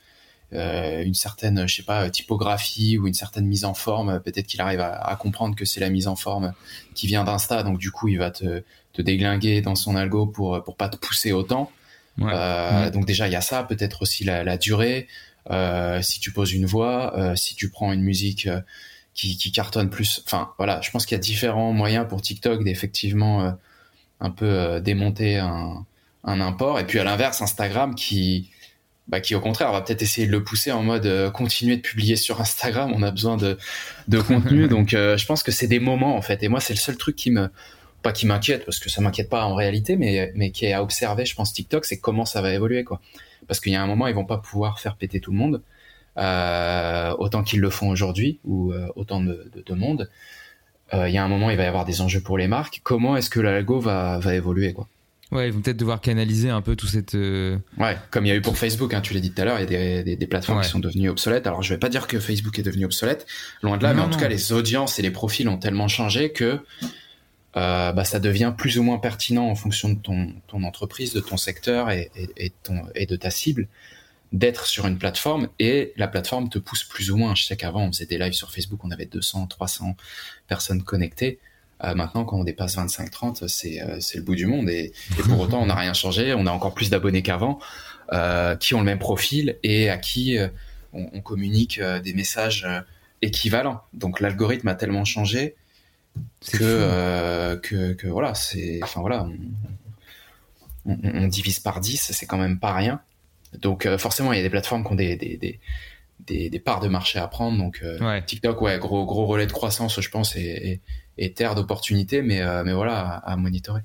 [0.54, 4.22] euh, une certaine, je sais pas, typographie ou une certaine mise en forme.
[4.22, 6.54] Peut-être qu'il arrive à, à comprendre que c'est la mise en forme
[6.94, 10.64] qui vient d'Insta, donc du coup il va te, te déglinguer dans son algo pour
[10.64, 11.72] pour pas te pousser autant.
[12.20, 12.32] Ouais.
[12.34, 12.92] Euh, Ouais.
[12.92, 15.08] Donc déjà il y a ça, peut-être aussi la, la durée.
[15.52, 18.62] Euh, si tu poses une voix, euh, si tu prends une musique euh,
[19.14, 20.22] qui, qui cartonne plus.
[20.26, 23.56] Enfin voilà, je pense qu'il y a différents moyens pour TikTok d'effectivement
[24.20, 25.86] un peu démonter un,
[26.26, 26.80] un import.
[26.80, 28.50] Et puis à l'inverse, Instagram qui
[29.08, 31.82] bah, qui au contraire va peut-être essayer de le pousser en mode euh, continuer de
[31.82, 32.92] publier sur Instagram.
[32.96, 33.58] On a besoin de,
[34.08, 36.42] de contenu, donc euh, je pense que c'est des moments en fait.
[36.44, 37.50] Et moi, c'est le seul truc qui me
[38.02, 40.82] pas qui m'inquiète parce que ça m'inquiète pas en réalité, mais mais qui est à
[40.82, 43.00] observer, je pense TikTok, c'est comment ça va évoluer quoi.
[43.48, 45.62] Parce qu'il y a un moment, ils vont pas pouvoir faire péter tout le monde
[46.18, 50.10] euh, autant qu'ils le font aujourd'hui ou euh, autant de, de, de monde.
[50.94, 52.82] Euh, Il y a un moment, il va y avoir des enjeux pour les marques.
[52.84, 54.88] Comment est-ce que l'algo va va évoluer quoi?
[55.32, 57.16] Ouais, ils vont peut-être devoir canaliser un peu tout cette.
[57.16, 59.58] Ouais, comme il y a eu pour Facebook, hein, tu l'as dit tout à l'heure,
[59.60, 60.64] il y a des, des, des plateformes Ouais.
[60.64, 61.48] qui sont devenues obsolètes.
[61.48, 63.26] Alors je vais pas dire que Facebook est devenu obsolète,
[63.64, 65.88] loin de là, mais Non, en tout cas les audiences et les profils ont tellement
[65.88, 66.60] changé que
[67.58, 71.22] euh, bah, ça devient plus ou moins pertinent en fonction de ton, ton entreprise, de
[71.22, 73.68] ton secteur et, et, et, ton, et de ta cible
[74.32, 77.36] d'être sur une plateforme et la plateforme te pousse plus ou moins.
[77.36, 79.96] Je sais qu'avant on faisait des lives sur Facebook, on avait 200, 300
[80.48, 81.40] personnes connectées.
[81.84, 85.40] Euh, maintenant, quand on dépasse 25-30, c'est euh, le bout du monde et, et pour
[85.40, 86.34] autant on n'a rien changé.
[86.34, 87.60] On a encore plus d'abonnés qu'avant
[88.14, 90.48] euh, qui ont le même profil et à qui euh,
[90.94, 92.80] on, communique euh, des messages euh,
[93.22, 93.82] équivalents.
[93.94, 95.56] Donc l'algorithme a tellement changé
[96.52, 102.26] que, euh, que que voilà, c'est enfin voilà, on, on- on divise par 10, c'est
[102.26, 103.02] quand même pas rien.
[103.54, 105.60] Donc euh, forcément, il y a des plateformes qui ont des des, des,
[106.20, 107.58] des, des parts de marché à prendre.
[107.58, 108.24] Donc euh, Ouais.
[108.24, 110.42] TikTok, ouais, gros gros relais de croissance, je pense, et,
[111.18, 113.82] et, et terre d'opportunités, mais mais voilà, à, à monitorer.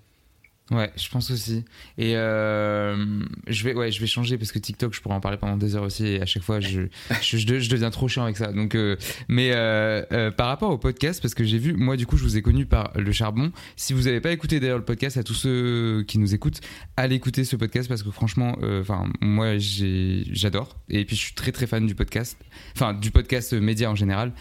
[0.70, 1.64] Ouais, je pense aussi.
[1.98, 5.36] Et euh, je vais, ouais, je vais changer parce que TikTok, je pourrais en parler
[5.36, 6.06] pendant des heures aussi.
[6.06, 6.82] Et à chaque fois, je,
[7.22, 8.52] je, je, je deviens trop chiant avec ça.
[8.52, 8.96] Donc, euh,
[9.28, 12.36] mais euh, par rapport au podcast, parce que j'ai vu, moi, du coup, je vous
[12.36, 13.50] ai connu par le charbon.
[13.74, 16.60] Si vous n'avez pas écouté d'ailleurs le podcast, à tous ceux qui nous écoutent,
[16.96, 20.76] allez écouter ce podcast parce que franchement, enfin, moi, j'adore.
[20.88, 22.38] Et puis, je suis très très fan du podcast,
[22.76, 24.32] enfin, du podcast média en général.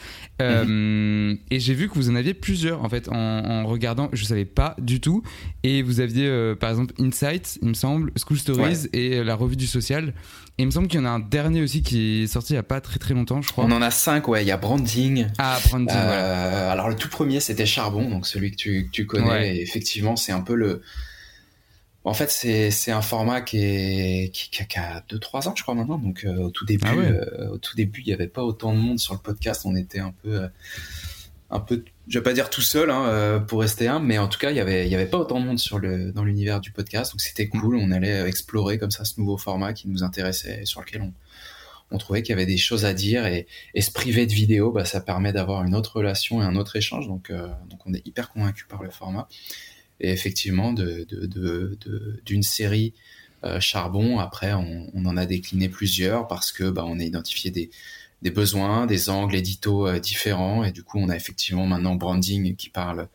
[0.41, 4.09] Euh, Et j'ai vu que vous en aviez plusieurs en fait en, en regardant.
[4.13, 5.23] Je savais pas du tout.
[5.63, 9.35] Et vous aviez euh, par exemple Insight, il me semble, School Stories et euh, la
[9.35, 10.13] revue du social.
[10.57, 12.55] Et il me semble qu'il y en a un dernier aussi qui est sorti il
[12.57, 13.63] y a pas très très longtemps, je crois.
[13.65, 14.43] On en a cinq, ouais.
[14.43, 15.27] Il y a Branding.
[15.37, 16.71] Ah, Branding, Euh, voilà.
[16.71, 19.29] Alors le tout premier, c'était Charbon, donc celui que tu, que tu connais.
[19.29, 19.55] Ouais.
[19.57, 20.81] Et effectivement, c'est un peu le.
[22.05, 25.75] En fait, c'est un format qui est qui, a- qui a 2-3 ans, je crois
[25.75, 25.97] maintenant.
[25.97, 27.05] Donc euh, au tout début, Ah ouais.
[27.07, 29.61] euh, au tout début, il n'y avait pas autant de monde sur le podcast.
[29.65, 30.47] On était un peu, euh,
[31.51, 34.27] un peu, je vais pas dire tout seul hein, euh, pour rester humble, mais en
[34.27, 35.59] tout cas, il y avait pas autant de monde
[36.13, 37.11] dans l'univers du podcast.
[37.11, 37.75] Donc c'était cool.
[37.75, 41.13] On allait explorer comme ça ce nouveau format qui nous intéressait sur lequel
[41.91, 43.47] on trouvait qu'il y avait des choses à dire et,
[43.79, 47.07] se priver de vidéo, bah, ça permet d'avoir une autre relation et un autre échange.
[47.07, 47.47] Donc, euh,
[47.85, 49.27] on est hyper convaincu par le format.
[49.99, 52.93] Et effectivement, d'une série
[53.59, 54.17] charbon.
[54.17, 57.69] Après, on, on, en a décliné plusieurs parce que bah, on a identifié des,
[58.21, 62.69] des besoins, des angles édito différents et du coup, on a effectivement maintenant branding qui
[62.69, 63.07] parle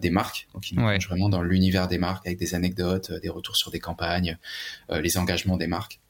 [0.00, 0.98] des marques, donc qui nous ouais.
[0.98, 4.36] vraiment dans l'univers des marques avec des anecdotes, des retours sur des campagnes,
[4.90, 6.00] les engagements des marques.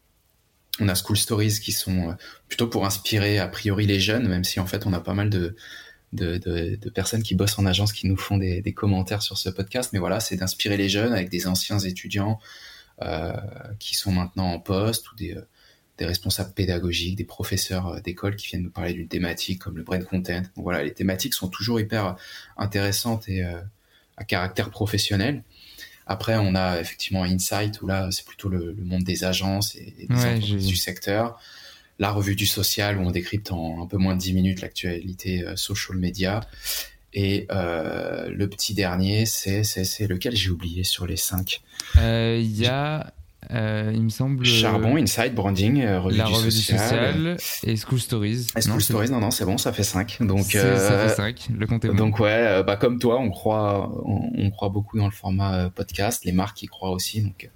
[0.80, 2.16] On a School Stories qui sont
[2.48, 5.30] plutôt pour inspirer a priori les jeunes, même si en fait on a pas mal
[5.30, 5.54] de,
[6.12, 9.36] de, de, de, personnes qui bossent en agence qui nous font des, des commentaires sur
[9.36, 9.90] ce podcast.
[9.92, 12.40] Mais voilà, c'est d'inspirer les jeunes avec des anciens étudiants
[13.02, 13.32] euh,
[13.78, 15.46] qui sont maintenant en poste ou des, euh,
[15.98, 19.82] des responsables pédagogiques, des professeurs euh, d'école qui viennent nous parler d'une thématique comme le
[19.82, 20.40] brain content.
[20.40, 22.16] Donc voilà, les thématiques sont toujours hyper
[22.56, 23.60] intéressantes et euh,
[24.16, 25.42] à caractère professionnel.
[26.06, 29.94] Après, on a effectivement Insight où là, c'est plutôt le, le, monde des agences et,
[29.98, 31.38] et des ouais, entreprises du secteur
[31.98, 35.44] la revue du social où on décrypte en un peu moins de 10 minutes l'actualité
[35.44, 36.40] euh, social media.
[37.14, 39.62] Et euh, le petit dernier, c'est
[40.06, 41.62] lequel j'ai oublié sur les 5
[41.94, 43.12] Il euh, y a
[43.52, 44.44] euh, il me semble.
[44.44, 47.14] Charbon, Inside, Branding, euh, revue la du revue social.
[47.14, 48.46] du social et School Stories.
[48.56, 50.18] Et School non, Stories, non, non, c'est bon, ça fait 5.
[50.22, 51.94] Donc, ça fait 5, le compte est bon.
[51.94, 56.24] Donc, ouais, bah, comme toi, on croit, on, on, croit beaucoup dans le format podcast.
[56.24, 57.22] Les marques y croient aussi.
[57.22, 57.48] Donc,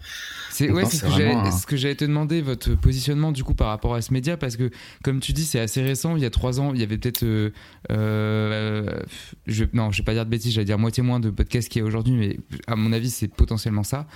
[0.51, 1.51] c'est ouais, ce, un...
[1.51, 4.57] ce que j'allais te demander, votre positionnement du coup par rapport à ce média, parce
[4.57, 4.71] que
[5.03, 6.17] comme tu dis, c'est assez récent.
[6.17, 7.25] Il y a 3 ans, il y avait peut-être.
[7.25, 7.51] Euh,
[7.91, 9.01] euh,
[9.47, 11.81] je, non, je vais pas dire de bêtises, j'allais dire moitié moins de podcasts qu'il
[11.81, 14.07] y a aujourd'hui, mais à mon avis, c'est potentiellement ça.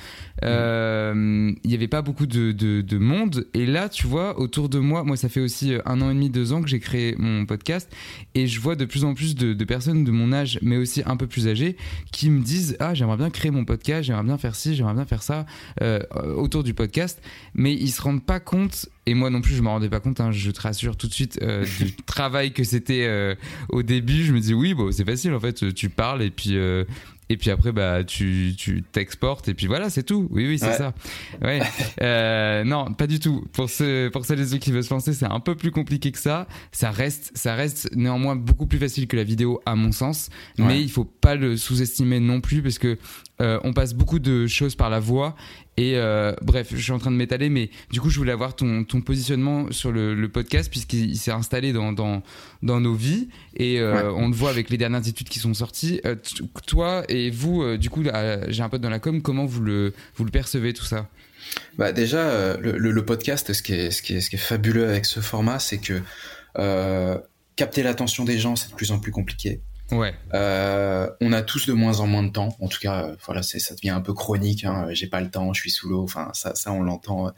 [0.45, 3.47] Euh, il n'y avait pas beaucoup de, de, de, monde.
[3.55, 6.31] Et là, tu vois, autour de moi, moi, ça fait aussi un an et demi,
[6.31, 7.93] deux ans que j'ai créé mon podcast.
[8.35, 11.03] Et je vois de plus en plus de, de, personnes de mon âge, mais aussi
[11.07, 11.77] un peu plus âgées,
[12.13, 15.07] qui me disent Ah, j'aimerais bien créer mon podcast, j'aimerais bien faire ci, j'aimerais bien
[15.07, 15.47] faire ça
[15.83, 16.01] euh,
[16.37, 17.21] autour du podcast.
[17.55, 18.89] Mais ils se rendent pas compte.
[19.09, 20.21] Et moi non plus, je me rendais pas compte.
[20.21, 23.35] Hein, je te rassure tout de suite euh, du travail que c'était euh,
[23.69, 24.25] au début.
[24.25, 25.75] Je me dis oui, bon, c'est facile en fait.
[25.75, 26.57] Tu parles et puis
[27.29, 30.29] et puis après bah tu tu t'exportes et puis voilà c'est tout.
[30.31, 30.77] Oui oui c'est ouais.
[30.77, 30.95] ça.
[31.43, 31.61] Ouais.
[32.03, 33.47] Euh, non pas du tout.
[33.53, 36.13] Pour ceux pour celles et ceux qui veulent se lancer c'est un peu plus compliqué
[36.13, 36.47] que ça.
[36.73, 40.29] Ça reste ça reste néanmoins beaucoup plus facile que la vidéo à mon sens.
[40.59, 40.67] Ouais.
[40.67, 42.99] mais il faut pas le sous-estimer non plus parce que
[43.41, 45.37] euh, on passe beaucoup de choses par la voix
[45.77, 48.57] et euh, bref, je suis en train de m'étaler, mais du coup, je voulais avoir
[48.57, 52.23] ton, ton positionnement sur le, le podcast, puisqu'il s'est installé dans, dans,
[52.63, 54.15] dans nos vies, et euh, Ouais.
[54.17, 56.01] on le voit avec les dernières études qui sont sorties.
[56.07, 56.17] Euh,
[56.67, 58.03] toi et vous, du coup,
[58.49, 61.09] j'ai un pote dans la com, comment vous le, vous le percevez tout ça?
[61.79, 64.89] Bah déjà, le, le, podcast, ce qui, est, ce, qui est, ce qui est fabuleux
[64.89, 66.01] avec ce format, c'est que
[67.57, 69.61] capter l'attention des gens, c'est de plus en plus compliqué.
[69.93, 70.15] Ouais.
[70.35, 72.57] Euh, on a tous de moins en moins de temps.
[72.61, 74.65] En tout cas, euh, voilà, ça devient un peu chronique.
[74.65, 74.89] Hein.
[74.91, 76.03] J'ai pas le temps, je suis sous l'eau.
[76.03, 77.31] Enfin, ça, ça, on l'entend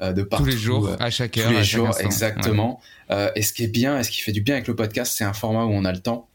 [0.00, 0.44] euh, de partout.
[0.44, 2.04] Tous les jours, à chaque tous heure, les à chaque jours, instant.
[2.04, 2.80] exactement.
[3.34, 5.24] Et ce qui est bien, et ce qui fait du bien avec le podcast, c'est
[5.24, 6.28] un format où on a le temps.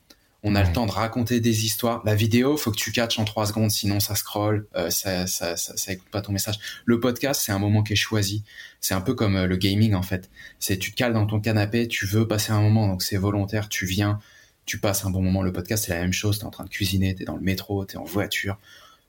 [0.46, 0.68] On a Ouais.
[0.68, 2.02] le temps de raconter des histoires.
[2.04, 5.56] La vidéo, faut que tu catches en trois secondes, sinon ça scrolle, euh, ça, ça,
[5.56, 6.60] ça, ça écoute pas ton message.
[6.84, 8.44] Le podcast, c'est un moment qui est choisi.
[8.82, 10.30] C'est un peu comme le gaming en fait.
[10.60, 13.70] C'est tu te cales dans ton canapé, tu veux passer un moment, donc c'est volontaire.
[13.70, 14.20] Tu viens,
[14.66, 15.42] tu passes un bon moment.
[15.42, 16.40] Le podcast, c'est la même chose.
[16.40, 18.58] T'es en train de cuisiner, t'es dans le métro, t'es en voiture,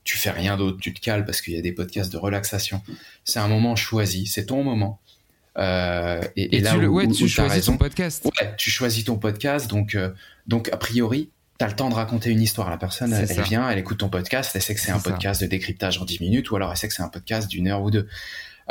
[0.04, 2.82] tu fais rien d'autre, tu te cales parce qu'il y a des podcasts de relaxation.
[3.24, 5.00] C'est un moment choisi, c'est ton moment.
[5.56, 7.78] Euh, et, Et, et là tu, le, où, ouais, où- tu où choisis raison, ton
[7.78, 8.24] podcast.
[8.40, 10.10] Ouais, tu choisis ton podcast, donc euh,
[10.48, 12.68] donc a priori, t'as le temps de raconter une histoire.
[12.70, 15.10] La personne, elle, vient, elle écoute ton podcast, elle sait que c'est un ça.
[15.10, 17.68] podcast de décryptage en 10 minutes, ou alors elle sait que c'est un podcast d'une
[17.68, 18.08] heure ou deux.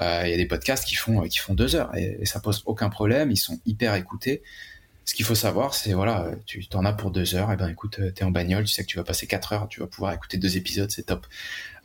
[0.01, 2.41] Euh, Il y a des podcasts qui font qui font deux heures et, et ça
[2.41, 3.31] pose aucun problème.
[3.31, 4.43] Ils sont hyper écoutés.
[5.05, 7.51] Ce qu'il faut savoir, c'est voilà, euh, tu t'en as pour deux heures.
[7.51, 9.67] Et ben écoute, euh, t'es en bagnole, tu sais que tu vas passer quatre heures,
[9.67, 11.27] tu vas pouvoir écouter deux épisodes, c'est top.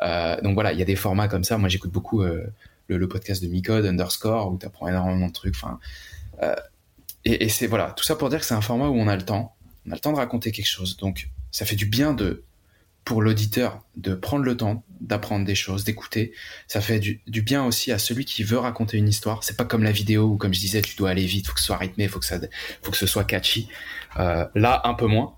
[0.02, 1.58] Euh, donc voilà, il y a des formats comme ça.
[1.58, 5.56] Moi, j'écoute beaucoup le, podcast de Micode Underscore où t'apprends énormément de trucs.
[5.56, 5.80] Enfin,
[7.24, 9.16] et, et c'est voilà, tout ça pour dire que c'est un format où on a
[9.16, 10.96] le temps, on a le temps de raconter quelque chose.
[10.96, 12.44] Donc ça fait du bien de
[13.08, 16.32] pour l'auditeur de prendre le temps d'apprendre des choses, d'écouter.
[16.66, 19.42] Ça fait du, du bien aussi à celui qui veut raconter une histoire.
[19.44, 21.60] C'est pas comme la vidéo où, comme je disais, tu dois aller vite, faut que
[21.60, 22.38] ce soit rythmé, faut que ça,
[22.82, 23.68] faut que ce soit catchy.
[24.18, 25.36] Euh, là, un peu moins,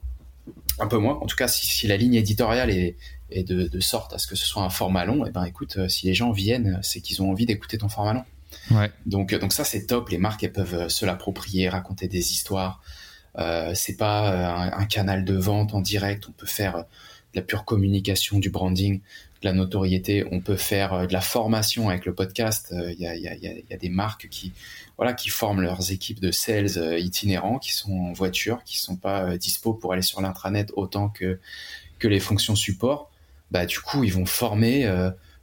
[0.81, 1.15] un peu moins.
[1.23, 2.97] En tout cas, si, si la ligne éditoriale est,
[3.31, 5.77] est de, de sorte à ce que ce soit un format long, et ben écoute,
[5.77, 8.25] euh, si les gens viennent, c'est qu'ils ont envie d'écouter ton format long.
[8.73, 8.91] Ouais.
[9.07, 10.09] Donc, euh, donc ça c'est top.
[10.09, 12.83] Les marques elles peuvent euh, se l'approprier, raconter des histoires.
[13.39, 16.27] Euh, c'est pas euh, un, un canal de vente en direct.
[16.29, 16.83] On peut faire euh,
[17.35, 19.01] la pure communication, du branding,
[19.43, 20.25] de la notoriété.
[20.31, 22.73] On peut faire euh, de la formation avec le podcast.
[22.73, 24.53] Il y, a, des marques qui,
[24.97, 28.97] voilà, qui forment leurs équipes de sales euh, itinérants, qui sont en voiture, qui sont
[28.97, 31.39] pas euh, dispo pour aller sur l'intranet autant que
[31.99, 33.11] que les fonctions support.
[33.51, 34.89] Bah du coup ils vont former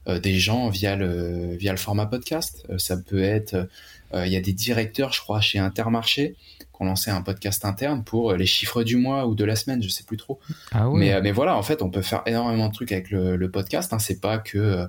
[0.07, 2.65] des gens via le via le format podcast.
[2.79, 3.69] Ça peut être,
[4.15, 6.35] il y a des directeurs, je crois, chez Intermarché
[6.81, 9.81] ont lancé un podcast interne pour euh, les chiffres du mois ou de la semaine,
[9.81, 10.39] je sais plus trop.
[10.71, 10.89] Ah.
[10.93, 13.51] Mais, euh, mais voilà, en fait, on peut faire énormément de trucs avec le, le
[13.51, 13.93] podcast.
[13.93, 13.99] Hein.
[13.99, 14.87] C'est pas que euh,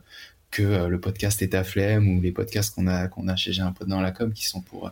[0.51, 3.61] que le podcast est à flemme ou les podcasts qu'on a qu'on a chez J'ai
[3.61, 4.91] un pote dans la com qui sont pour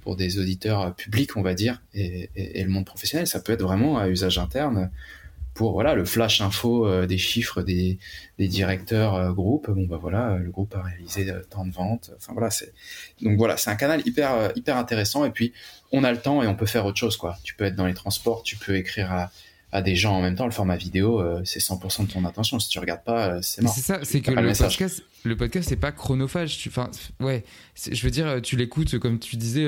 [0.00, 3.26] pour des auditeurs publics, on va dire, et, et, le monde professionnel.
[3.26, 4.90] Ça peut être vraiment à usage interne
[5.56, 7.98] pour voilà le flash info euh, des chiffres des,
[8.38, 9.70] des directeurs euh, groupes.
[9.70, 12.12] Bon bah voilà le groupe a réalisé euh, tant de ventes.
[12.16, 12.72] Enfin voilà c'est
[13.22, 15.24] donc voilà c'est un canal hyper hyper intéressant.
[15.24, 15.52] Et puis
[15.92, 17.36] on a le temps et on peut faire autre chose quoi.
[17.42, 19.30] Tu peux être dans les transports tu peux écrire à
[19.72, 20.44] à des gens en même temps.
[20.44, 22.60] Le format vidéo c'est 100% de ton attention.
[22.60, 23.72] Si tu regardes pas c'est mort.
[23.74, 26.58] C'est ça c'est que le, podcast le podcast c'est pas chronophage.
[26.58, 27.44] Tu enfin ouais
[27.90, 29.66] je veux dire tu l'écoutes comme tu disais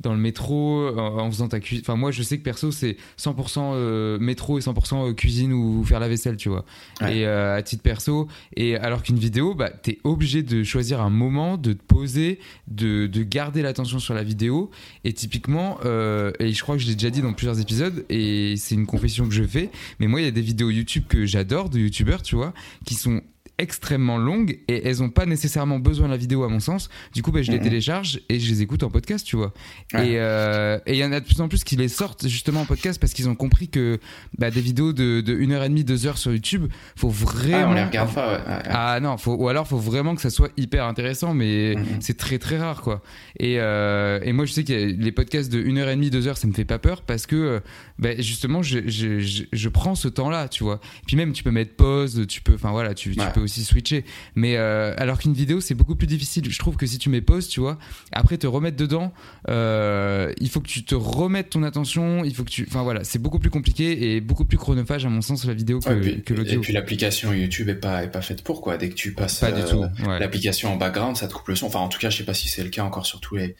[0.00, 1.82] dans le métro en, faisant ta cuisine.
[1.84, 5.84] Enfin, moi, je sais que perso, c'est 100% euh, métro et 100% euh, cuisine ou
[5.84, 6.64] faire la vaisselle, tu vois.
[7.02, 11.10] Et euh, à titre perso, et alors qu'une vidéo, bah, t'es obligé de choisir un
[11.10, 14.70] moment, de te poser, de, de garder l'attention sur la vidéo.
[15.04, 18.74] Et typiquement, et je crois que je l'ai déjà dit dans plusieurs épisodes, et c'est
[18.74, 21.70] une confession que je fais, mais moi, il y a des vidéos YouTube que j'adore
[21.70, 22.52] de YouTubeurs, tu vois,
[22.84, 23.22] qui sont
[23.58, 26.88] extrêmement longues et elles ont pas nécessairement besoin de la vidéo à mon sens.
[27.12, 27.64] Du coup, bah, je les mhm.
[27.64, 29.52] télécharge et je les écoute en podcast, tu vois.
[29.94, 32.64] Euh, et il y en a de plus en plus qui les sortent justement en
[32.64, 33.98] podcast parce qu'ils ont compris que
[34.38, 37.58] bah, des vidéos de, de 1h30, 2h sur YouTube, faut vraiment.
[37.58, 40.50] Ah, on les regarde pas, Ah non, faut, ou alors faut vraiment que ça soit
[40.56, 42.00] hyper intéressant, mais mhm.
[42.00, 43.02] c'est très très rare, quoi.
[43.40, 46.64] Et, euh, et moi, je sais que les podcasts de 1h30, 2h, ça me fait
[46.64, 47.60] pas peur parce que euh,
[47.98, 50.80] bah, justement, je, je, je, prends ce temps-là, tu vois.
[51.06, 54.04] Puis même, tu peux mettre pause, tu peux, enfin voilà, tu, tu peux aussi switcher.
[54.34, 56.50] Mais euh, alors qu'une vidéo, c'est beaucoup plus difficile.
[56.50, 57.78] Je trouve que si tu mets pause, tu vois,
[58.12, 59.12] après te remettre dedans,
[59.48, 62.24] euh, il faut que tu te remettes ton attention.
[62.24, 65.08] Il faut que tu, enfin voilà, c'est beaucoup plus compliqué et beaucoup plus chronophage à
[65.08, 66.58] mon sens la vidéo que, l'audio.
[66.58, 68.76] Et puis l'application YouTube est pas est pas faite pour quoi.
[68.76, 69.82] Dès que tu passes pas du tout.
[69.82, 71.66] Euh, l'application en background, ça te coupe le son.
[71.66, 73.56] Enfin, en tout cas, je sais pas si c'est le cas encore sur tous les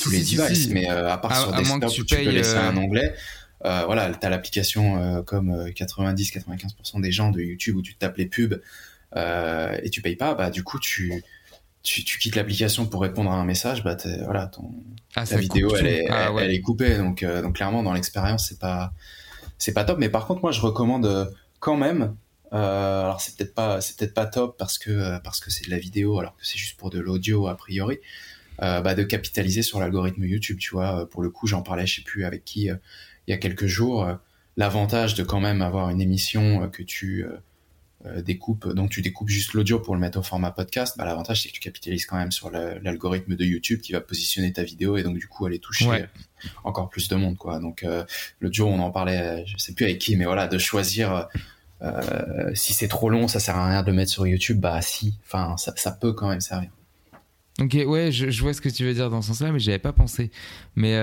[0.00, 3.14] tous les devices, mais à part sur desktop tu, tu peux laisser un onglet.
[3.64, 8.26] Euh, voilà, tu as l'application comme 90-95% des gens de YouTube où tu tapes les
[8.26, 8.60] pubs,
[9.16, 11.22] euh, et tu payes pas, bah du coup tu
[11.82, 14.72] tu, tu quittes l'application pour répondre à un message, bah voilà ton
[15.16, 18.48] ah, ta vidéo elle est, ah, elle, est coupée, donc euh, donc clairement dans l'expérience
[18.48, 18.92] c'est pas
[19.58, 19.98] c'est pas top.
[19.98, 21.26] Mais par contre moi je recommande euh,
[21.60, 22.16] quand même.
[22.52, 25.70] Euh, alors c'est peut-être pas c'est peut-être pas top parce que parce que c'est de
[25.70, 27.98] la vidéo alors que c'est juste pour de l'audio a priori.
[28.58, 31.08] bah, de capitaliser sur l'algorithme YouTube, tu vois.
[31.10, 34.06] Pour le coup, j'en parlais, je sais plus avec qui, il y a quelques jours.
[34.56, 37.26] L'avantage de quand même avoir une émission que tu
[38.04, 41.42] euh, découpe, donc tu découpes juste l'audio pour le mettre au format podcast, bah, l'avantage
[41.42, 44.96] c'est que tu capitalises quand même sur l'algorithme de YouTube qui va positionner ta vidéo
[44.96, 46.06] et donc du coup aller toucher
[46.64, 47.60] encore plus de monde quoi.
[47.60, 48.02] Donc euh,
[48.40, 51.28] l'audio on en parlait, je sais plus avec qui, mais voilà de choisir
[51.82, 54.82] euh, si c'est trop long, ça sert à rien de le mettre sur YouTube, bah
[54.82, 56.70] si, enfin ça, ça peut quand même servir.
[57.60, 59.78] Ok, ouais, je, je, vois ce que tu veux dire dans ce sens-là, mais j'avais
[59.78, 60.32] pas pensé.
[60.74, 60.96] Mais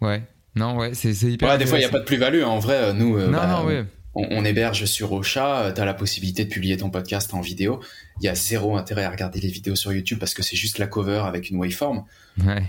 [0.00, 0.22] ouais,
[0.56, 1.48] non, ouais, c'est hyper.
[1.48, 2.48] Ouais, des fois il y a pas de plus-value hein.
[2.48, 2.92] en vrai.
[2.94, 3.84] Nous, non, bah, non, ouais
[4.16, 7.80] on, héberge sur Ocha, euh, tu as la possibilité de publier ton podcast en vidéo.
[8.20, 10.78] Il y a zéro intérêt à regarder les vidéos sur YouTube parce que c'est juste
[10.78, 12.04] la cover avec une waveform.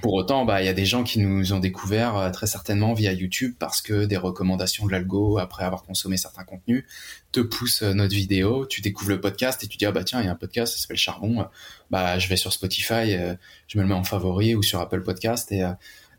[0.01, 2.93] Pour autant, bah il y a des gens qui nous ont découvert euh, très certainement
[2.93, 6.85] via YouTube parce que des recommandations de l'algo après avoir consommé certains contenus
[7.31, 10.21] te poussent euh, notre vidéo, tu découvres le podcast et tu dis ah bah tiens,
[10.21, 11.47] il y a un podcast, ça s'appelle Charbon,
[11.91, 13.17] bah je vais sur Spotify,
[13.67, 15.65] je me le mets en favori ou sur Apple Podcast et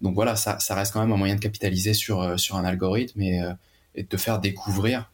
[0.00, 3.20] donc voilà, ça, ça reste quand même un moyen de capitaliser sur sur un algorithme
[3.22, 3.42] et,
[3.94, 5.10] et de te faire découvrir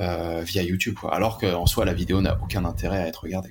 [0.00, 3.50] via YouTube, alors qu'en soi la vidéo n'a aucun intérêt à être regardée.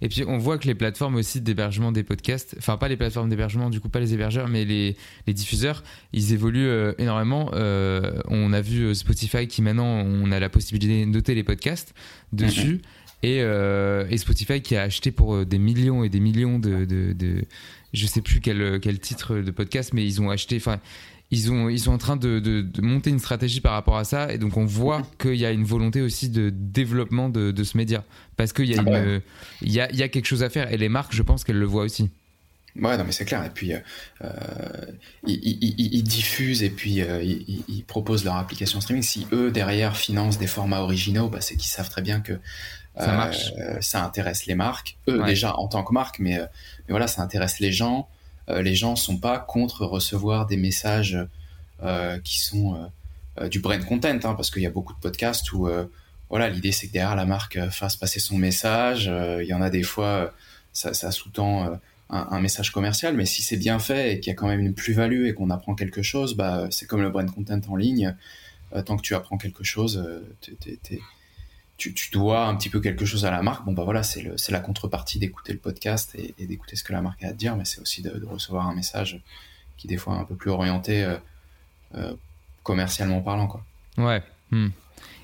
[0.00, 3.28] Et puis on voit que les plateformes aussi d'hébergement des podcasts, enfin pas les plateformes
[3.28, 7.50] d'hébergement, du coup pas les hébergeurs, mais les, les diffuseurs, ils évoluent euh, énormément.
[7.54, 11.94] Euh, on a vu Spotify qui maintenant on a la possibilité de noter les podcasts
[12.32, 12.82] dessus.
[13.24, 17.44] Et, et, Spotify qui a acheté pour des millions et des millions de, de, de
[17.92, 20.78] je sais plus quel, quel titre de podcast, mais ils ont acheté, enfin
[21.30, 24.32] ils, ont, ils sont en train de, de, monter une stratégie par rapport à ça.
[24.32, 27.76] Et donc, on voit qu'il y a une volonté aussi de développement de, de ce
[27.76, 28.04] média.
[28.36, 29.20] Parce qu'il y, a ah
[29.62, 30.72] y, a, y a quelque chose à faire.
[30.72, 32.10] Et les marques, je pense qu'elles le voient aussi.
[32.80, 33.44] Ouais, non, mais c'est clair.
[33.44, 33.78] Et puis, euh,
[34.22, 34.30] euh
[35.26, 39.02] ils, ils, ils, diffusent et puis euh, ils, ils, proposent leur application streaming.
[39.02, 42.38] Si eux, derrière, financent des formats originaux, bah, c'est qu'ils savent très bien que
[42.96, 43.52] ça, marche.
[43.58, 44.96] Euh, ça intéresse les marques.
[45.08, 48.08] Eux, déjà, en tant que marque, mais, mais voilà, ça intéresse les gens.
[48.48, 51.18] Euh, les gens sont pas contre recevoir des messages
[51.82, 52.90] euh, qui sont
[53.40, 55.68] euh, du brand content, hein, parce qu'il y a beaucoup de podcasts où
[56.30, 59.06] voilà, l'idée c'est que derrière la marque fasse passer son message.
[59.40, 60.34] Il y en a des fois,
[60.74, 61.78] ça, ça sous-tend
[62.10, 64.74] un, message commercial, mais si c'est bien fait et qu'il y a quand même une
[64.74, 68.14] plus-value et qu'on apprend quelque chose, bah, c'est comme le brand content en ligne.
[68.84, 70.04] tant que tu apprends quelque chose,
[70.40, 71.00] t'es,
[71.78, 73.64] tu, dois un petit peu quelque chose à la marque.
[73.64, 77.22] Bon, bah voilà, c'est la contrepartie d'écouter le podcast et, d'écouter ce que la marque
[77.22, 79.20] a à te dire, mais c'est aussi de, recevoir un message
[79.76, 81.16] qui, des fois, est un peu plus orienté euh,
[81.94, 82.14] euh,
[82.64, 83.64] commercialement parlant, quoi.
[83.96, 84.68] Ouais, Hmm.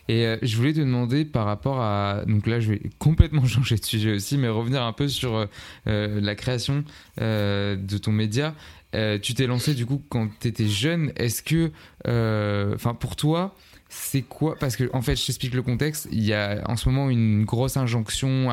[0.06, 2.24] Et euh, je voulais te demander par rapport à.
[2.26, 5.48] Donc là, je vais complètement changer de sujet aussi, mais revenir un peu sur
[5.86, 6.84] la création
[7.16, 8.54] de ton média.
[8.92, 11.10] tu t'es lancé du coup quand tu étais jeune.
[11.16, 11.72] Est-ce que.
[12.74, 13.56] Enfin, pour toi
[13.88, 16.08] c'est quoi Parce que en fait, je t'explique le contexte.
[16.10, 18.50] Il y a en ce moment une grosse injonction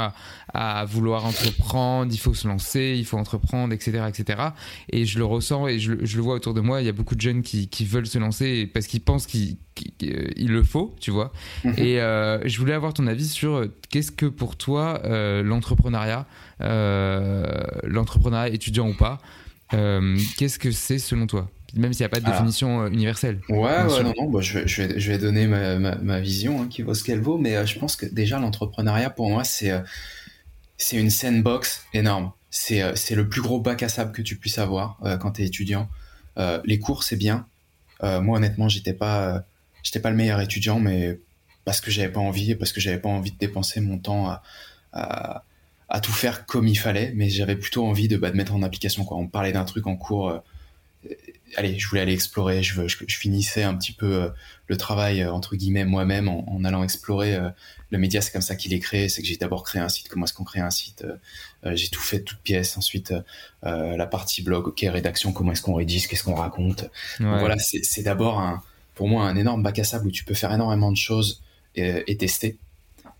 [0.54, 2.12] à, vouloir entreprendre.
[2.14, 4.42] Il faut se lancer, il faut entreprendre, etc., etc.
[4.90, 6.82] Et je le ressens et je, le vois autour de moi.
[6.82, 9.58] Il y a beaucoup de jeunes qui, veulent se lancer parce qu'ils pensent qu'il
[10.40, 11.32] le faut, tu vois.
[11.64, 11.74] Mhm.
[11.78, 16.28] Et euh, je voulais avoir ton avis sur euh, qu'est-ce que pour toi euh, l'entrepreneuriat,
[16.60, 19.20] l'entrepreneuriat étudiant ou pas,
[19.72, 21.50] qu'est-ce que c'est selon toi?
[21.76, 23.40] Même s'il n'y a pas de définition euh, universelle.
[23.50, 26.62] Ouais, ouais non, non, bah, je, vais, je, vais, je vais donner ma, ma, vision
[26.62, 29.44] hein, qui vaut ce qu'elle vaut, mais euh, je pense que déjà l'entrepreneuriat pour moi
[29.44, 29.80] c'est euh,
[30.78, 32.32] c'est une sandbox énorme.
[32.50, 32.82] C'est
[33.12, 35.88] le plus gros bac à sable que tu puisses avoir quand tu es étudiant.
[36.66, 37.46] les cours c'est bien.
[38.02, 39.46] moi honnêtement j'étais pas
[39.84, 41.20] j'étais pas le meilleur étudiant, mais
[41.64, 44.44] parce que j'avais pas envie, parce que j'avais pas envie de dépenser mon temps à,
[44.92, 45.46] à,
[45.88, 48.64] à, tout faire comme il fallait, mais j'avais plutôt envie de, bah, de mettre en
[48.64, 49.06] application.
[49.06, 49.18] Quoi.
[49.18, 50.42] On parlait d'un truc en cours
[51.56, 52.64] allez, je voulais aller explorer.
[52.64, 54.30] Je, je, je finissais un petit peu euh,
[54.68, 57.36] le travail euh, entre guillemets moi-même en, allant explorer.
[57.36, 57.50] Euh,
[57.90, 59.10] le média, c'est comme ça qu'il est créé.
[59.10, 60.08] C'est que j'ai d'abord créé un site.
[60.08, 61.06] Comment est-ce qu'on crée un site
[61.66, 62.78] J'ai tout fait toute pièce.
[62.78, 63.14] Ensuite,
[63.64, 65.34] la partie blog, ok, rédaction.
[65.34, 68.64] Comment est-ce qu'on rédige Qu'est-ce qu'on raconte Voilà, c'est d'abord un,
[68.96, 71.44] pour moi un énorme bac à sable où tu peux faire énormément de choses
[71.76, 72.58] et, et tester.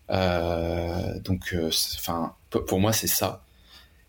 [0.08, 1.54] donc,
[1.98, 3.44] enfin, pour moi, c'est ça.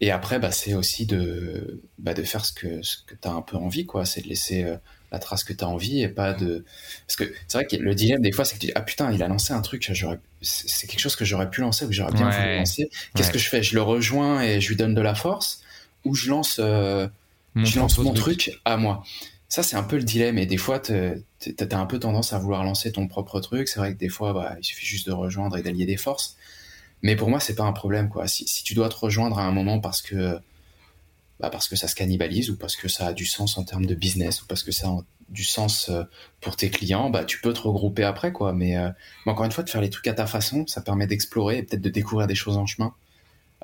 [0.02, 3.30] Et après, bah, c'est aussi de, bah, de faire ce que, ce que tu as
[3.30, 4.04] un peu envie, quoi.
[4.04, 4.76] C'est de laisser euh,
[5.12, 6.64] la trace que tu as envie et pas de.
[7.06, 9.12] Parce que c'est vrai que le dilemme, des fois, c'est que tu dis, ah putain,
[9.12, 9.88] il a lancé un truc,
[10.42, 12.90] c'est quelque chose que j'aurais pu lancer ou que j'aurais bien voulu lancer.
[13.14, 13.62] Qu'est-ce que je fais?
[13.62, 15.62] Je le rejoins et je lui donne de la force
[16.04, 17.06] ou je lance, euh,
[17.54, 18.58] mon, je lance mon truc.
[18.64, 19.04] à moi?
[19.48, 20.36] Ça, c'est un peu le dilemme.
[20.36, 23.68] Et des fois, tu as un peu tendance à vouloir lancer ton propre truc.
[23.68, 26.36] C'est vrai que des fois, bah, il suffit juste de rejoindre et d'allier des forces.
[27.02, 28.26] Mais pour moi, c'est pas un problème, quoi.
[28.28, 30.38] Si, tu dois te rejoindre à un moment parce que,
[31.40, 33.86] bah parce que ça se cannibalise ou parce que ça a du sens en termes
[33.86, 36.04] de business ou parce que ça a du sens euh,
[36.40, 38.52] pour tes clients, bah tu peux te regrouper après, quoi.
[38.52, 38.90] Mais, euh,
[39.26, 41.62] mais encore une fois, de faire les trucs à ta façon, ça permet d'explorer et
[41.64, 42.94] peut-être de découvrir des choses en chemin.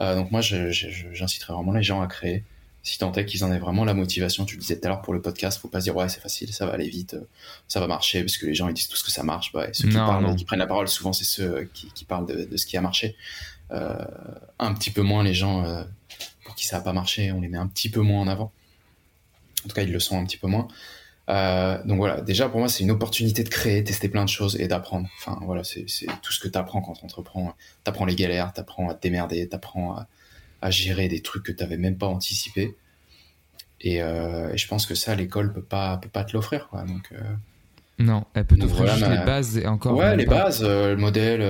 [0.01, 2.45] Euh, donc moi, j'inciterais vraiment les gens à créer
[2.89, 4.47] si tant est qu'ils en aient vraiment la motivation.
[4.47, 6.21] Tu le disais tout à l'heure pour le podcast, faut pas se dire ouais c'est
[6.21, 7.29] facile, ça va aller vite, euh,
[7.69, 9.53] ça va marcher, parce que les gens ils disent tout ce que ça marche.
[9.53, 12.65] Bah, ceux qui, parlent, qui prennent la parole souvent c'est ceux qui, parlent de, ce
[12.65, 13.15] qui a marché.
[13.73, 14.03] Euh,
[14.59, 15.85] un petit peu moins les gens euh,
[16.45, 18.53] pour qui ça a pas marché, on les met un petit peu moins en avant.
[19.67, 20.67] En tout cas ils le sont un petit peu moins.
[21.85, 24.67] donc voilà, déjà pour moi c'est une opportunité de créer, tester plein de choses et
[24.67, 25.07] d'apprendre.
[25.19, 25.85] Enfin voilà, c'est
[26.23, 27.55] tout ce que tu apprends quand tu entreprends.
[27.85, 30.07] Tu apprends les galères, tu apprends à te démerder, tu apprends à
[30.61, 32.77] à gérer des trucs que tu n'avais même pas anticipé.
[33.87, 36.83] Euh, et, je pense que ça, l'école peut pas peut pas te l'offrir, quoi.
[36.83, 37.21] Donc euh,
[37.99, 39.97] non, elle peut t'offrir juste les bases et encore.
[39.97, 41.41] Ouais, les bases, euh, le modèle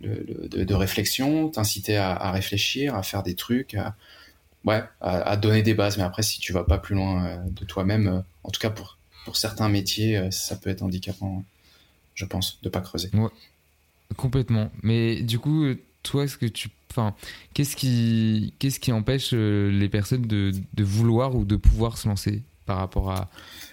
[0.00, 3.94] de, réflexion, t'inciter à, réfléchir, à faire des trucs, à,
[4.64, 5.98] ouais, à, donner des bases.
[5.98, 9.36] Mais après, si tu vas pas plus loin de toi-même, en tout cas pour pour
[9.36, 11.44] certains métiers, ça peut être handicapant,
[12.14, 13.10] je pense, de pas creuser.
[13.12, 13.28] Ouais,
[14.16, 14.70] complètement.
[14.82, 15.66] Mais du coup,
[16.04, 17.14] toi, est-ce que tu Enfin,
[17.54, 22.08] qu'est-ce qui, qu'est-ce qui empêche euh, les personnes de, de, vouloir ou de pouvoir se
[22.08, 23.30] lancer par rapport à,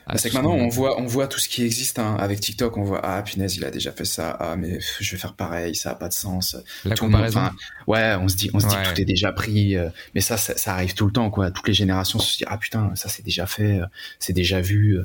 [0.08, 2.16] bah, c'est que maintenant on voit on voit tout ce qui existe hein.
[2.20, 4.38] avec TikTok on voit ah punaise il a déjà fait ça.
[4.40, 6.56] Ah mais je vais faire pareil ça a pas de sens.
[6.86, 7.50] La comparaison.
[7.88, 10.38] ouais on se dit on se dit que tout est déjà pris euh, mais ça,
[10.38, 11.50] ça, arrive tout le temps quoi.
[11.50, 13.86] Toutes les générations se disent ah putain ça c'est déjà fait euh,
[14.20, 15.00] c'est déjà vu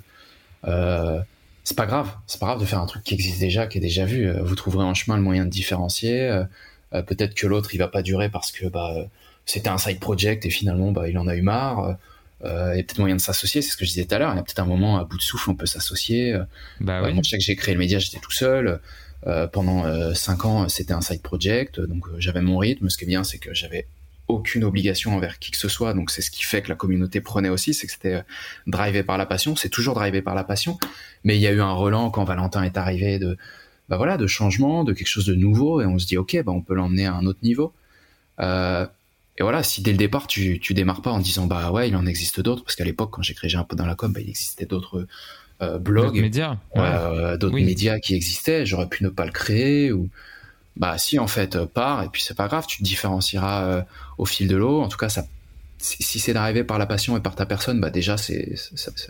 [0.64, 1.20] euh,
[1.64, 2.10] c'est pas grave.
[2.26, 4.30] C'est pas grave de faire un truc qui existe déjà qui est déjà vu.
[4.42, 6.44] Vous trouverez en chemin le moyen de différencier
[6.94, 8.94] euh, peut-être que l'autre il va pas durer parce que bah
[9.44, 11.96] c'était un side project et finalement bah il en a eu marre.
[12.44, 14.18] Euh, il y a peut-être moyen de s'associer, c'est ce que je disais tout à
[14.18, 14.32] l'heure.
[14.32, 16.38] Il y a peut-être un moment à bout de souffle, on peut s'associer.
[16.80, 17.12] Bah ouais.
[17.12, 18.80] moi, je sais que j'ai créé le média, j'étais tout seul.
[19.26, 22.88] Euh, pendant euh, cinq ans, c'était un side project, donc j'avais mon rythme.
[22.88, 23.86] Ce qui est bien, c'est que j'avais
[24.28, 25.94] aucune obligation envers qui que ce soit.
[25.94, 28.22] Donc c'est ce qui fait que la communauté prenait aussi, c'est que c'était
[28.66, 29.56] drivé par la passion.
[29.56, 30.78] C'est toujours drivé par la passion,
[31.24, 33.36] mais il y a eu un relan quand Valentin est arrivé de
[33.88, 36.52] bah voilà, de changement, de quelque chose de nouveau, et on se dit ok, bah
[36.52, 37.72] on peut l'emmener à un autre niveau.
[38.40, 38.86] Euh,
[39.38, 41.96] et voilà, si dès le départ tu, tu démarres pas en disant bah ouais, il
[41.96, 44.28] en existe d'autres, parce qu'à l'époque quand créé un peu dans la com, bah, il
[44.28, 45.06] existait d'autres
[45.62, 50.08] euh, blogs, médias, euh, d'autres médias qui existaient, j'aurais pu ne pas le créer ou
[50.76, 53.84] bah si en fait part et puis c'est pas grave, tu te différencieras
[54.18, 54.80] au fil de l'eau.
[54.80, 55.24] En tout cas, ça
[55.80, 58.54] si c'est d'arriver par la passion et par ta personne, bah déjà c'est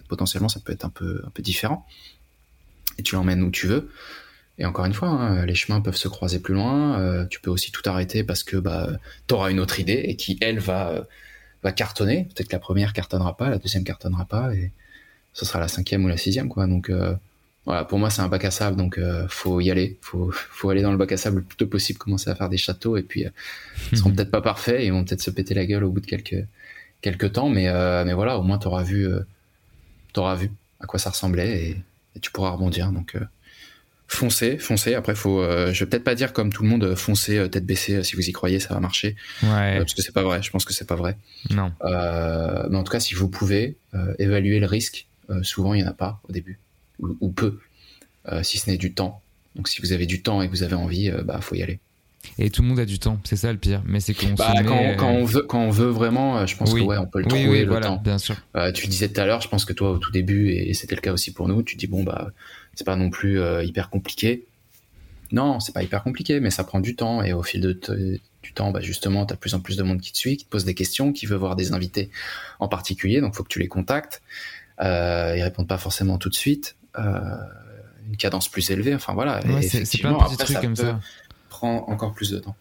[0.09, 1.87] potentiellement ça peut être un peu un peu différent
[2.99, 3.91] et tu l'emmènes où tu veux.
[4.59, 7.01] Et encore une fois, hein, les chemins peuvent se croiser plus loin.
[7.01, 8.88] Euh, tu peux aussi tout arrêter parce que bah,
[9.29, 11.02] tu auras une autre idée et qui, elle, va, euh,
[11.63, 12.25] va cartonner.
[12.25, 14.73] Peut-être que la première cartonnera pas, la deuxième cartonnera pas, et
[15.33, 16.48] ce sera la cinquième ou la sixième.
[16.48, 16.67] Quoi.
[16.67, 17.15] Donc, euh,
[17.67, 18.98] voilà, pour moi, c'est un bac à sable, donc
[19.29, 19.98] faut y aller.
[20.00, 22.48] Faut, faut aller dans le bac à sable le plus tôt possible, commencer à faire
[22.48, 23.27] des châteaux, et puis
[23.92, 26.00] ils seront peut-être pas parfaits, et ils vont peut-être se péter la gueule au bout
[26.00, 26.46] de quelques,
[27.02, 27.71] quelques temps, mais,
[28.04, 29.21] mais voilà, au moins t'auras vu, euh,
[30.15, 30.50] t'auras vu
[30.81, 31.77] à quoi ça ressemblait, et,
[32.17, 32.90] et tu pourras rebondir.
[32.90, 33.19] Donc
[34.09, 34.94] foncez, foncez.
[34.94, 37.46] Après, faut, euh, je vais peut-être pas dire comme tout le monde, euh, foncez euh,
[37.48, 37.96] tête baissée.
[37.96, 39.15] euh, Si vous y croyez, ça va marcher.
[39.42, 39.79] Ouais.
[39.79, 40.42] Parce que c'est pas vrai.
[40.42, 41.17] Je pense que c'est pas vrai.
[41.50, 41.71] Non.
[41.85, 43.77] Mais en tout cas, si vous pouvez
[44.19, 45.06] évaluer le risque,
[45.42, 46.59] souvent il n'y en a pas au début,
[47.00, 47.59] ou, ou peu,
[48.42, 49.21] si ce n'est du temps.
[49.56, 51.79] Donc si vous avez du temps et que vous avez envie, bah faut y aller.
[52.38, 53.81] Et tout le monde a du temps, c'est ça le pire.
[53.87, 56.73] Mais c'est qu'on Bah, met, quand, quand on veut, quand on veut vraiment, je pense
[56.73, 56.81] Oui.
[56.83, 58.00] que ouais, on peut le Oui, trouver oui, le voilà, temps.
[58.04, 58.37] bien sûr.
[58.56, 60.75] Euh, tu le disais tout à l'heure, je pense que toi au tout début et
[60.75, 62.31] c'était le cas aussi pour nous, tu dis bon bah
[62.79, 64.46] c'est pas non plus euh, hyper compliqué.
[65.33, 68.52] Non, c'est pas hyper compliqué, mais ça prend du temps et au fil de du
[68.52, 70.48] temps, bah justement, t'as de plus en plus de monde qui te suit, qui te
[70.50, 72.08] pose des questions, qui veut voir des invités
[72.60, 74.22] en particulier, donc faut que tu les contactes.
[74.81, 76.76] Euh, ils répondent pas forcément tout de suite.
[77.00, 77.20] Euh,
[78.08, 79.44] une cadence plus élevée, enfin voilà.
[79.44, 81.00] Ouais, c'est- plein de petits après, trucs comme peut ça.
[81.48, 82.54] Prend encore plus de temps.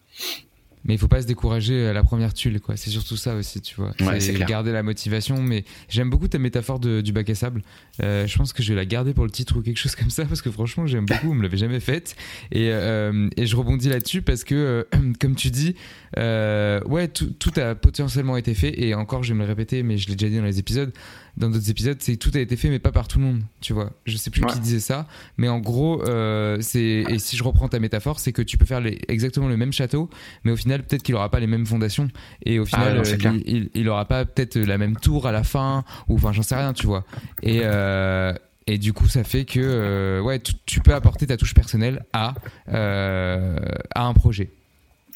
[0.88, 2.76] Mais il faut pas se décourager à la première tuile, quoi.
[2.76, 3.92] C'est surtout ça aussi, tu vois.
[4.00, 5.40] Ouais, c'est garder la motivation.
[5.42, 7.62] Mais j'aime beaucoup ta métaphore de- du bac à sable.
[8.02, 10.10] Euh, je pense que je vais la garder pour le titre ou quelque chose comme
[10.10, 11.30] ça parce que franchement, j'aime beaucoup.
[11.30, 12.16] On me l'avait jamais faite.
[12.50, 14.84] Et, euh, et je rebondis là-dessus parce que, euh,
[15.20, 15.74] comme tu dis,
[16.16, 18.80] ouais, tout, tout a potentiellement été fait.
[18.82, 20.92] Et encore, je vais me le répéter, mais je l'ai déjà dit dans les épisodes.
[21.38, 23.72] Dans d'autres épisodes, c'est tout a été fait, mais pas par tout le monde, tu
[23.72, 23.92] vois.
[24.06, 24.48] Je sais plus Ouais.
[24.52, 28.32] qui disait ça, mais en gros, euh, c'est et si je reprends ta métaphore, c'est
[28.32, 30.10] que tu peux faire les- exactement le même château,
[30.42, 32.08] mais au final, peut-être qu'il aura pas les mêmes fondations,
[32.44, 35.26] et au final, non, c'est euh, il, il, il aura pas peut-être la même tour
[35.28, 37.04] à la fin, ou enfin, j'en sais rien, tu vois.
[37.42, 38.34] Et euh,
[38.66, 42.04] et du coup, ça fait que euh, ouais, tu, tu peux apporter ta touche personnelle
[42.12, 42.34] à
[42.68, 43.58] euh,
[43.94, 44.50] à un projet.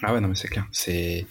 [0.03, 0.66] Ah ouais, non, mais c'est clair.
[0.72, 1.26] C'est,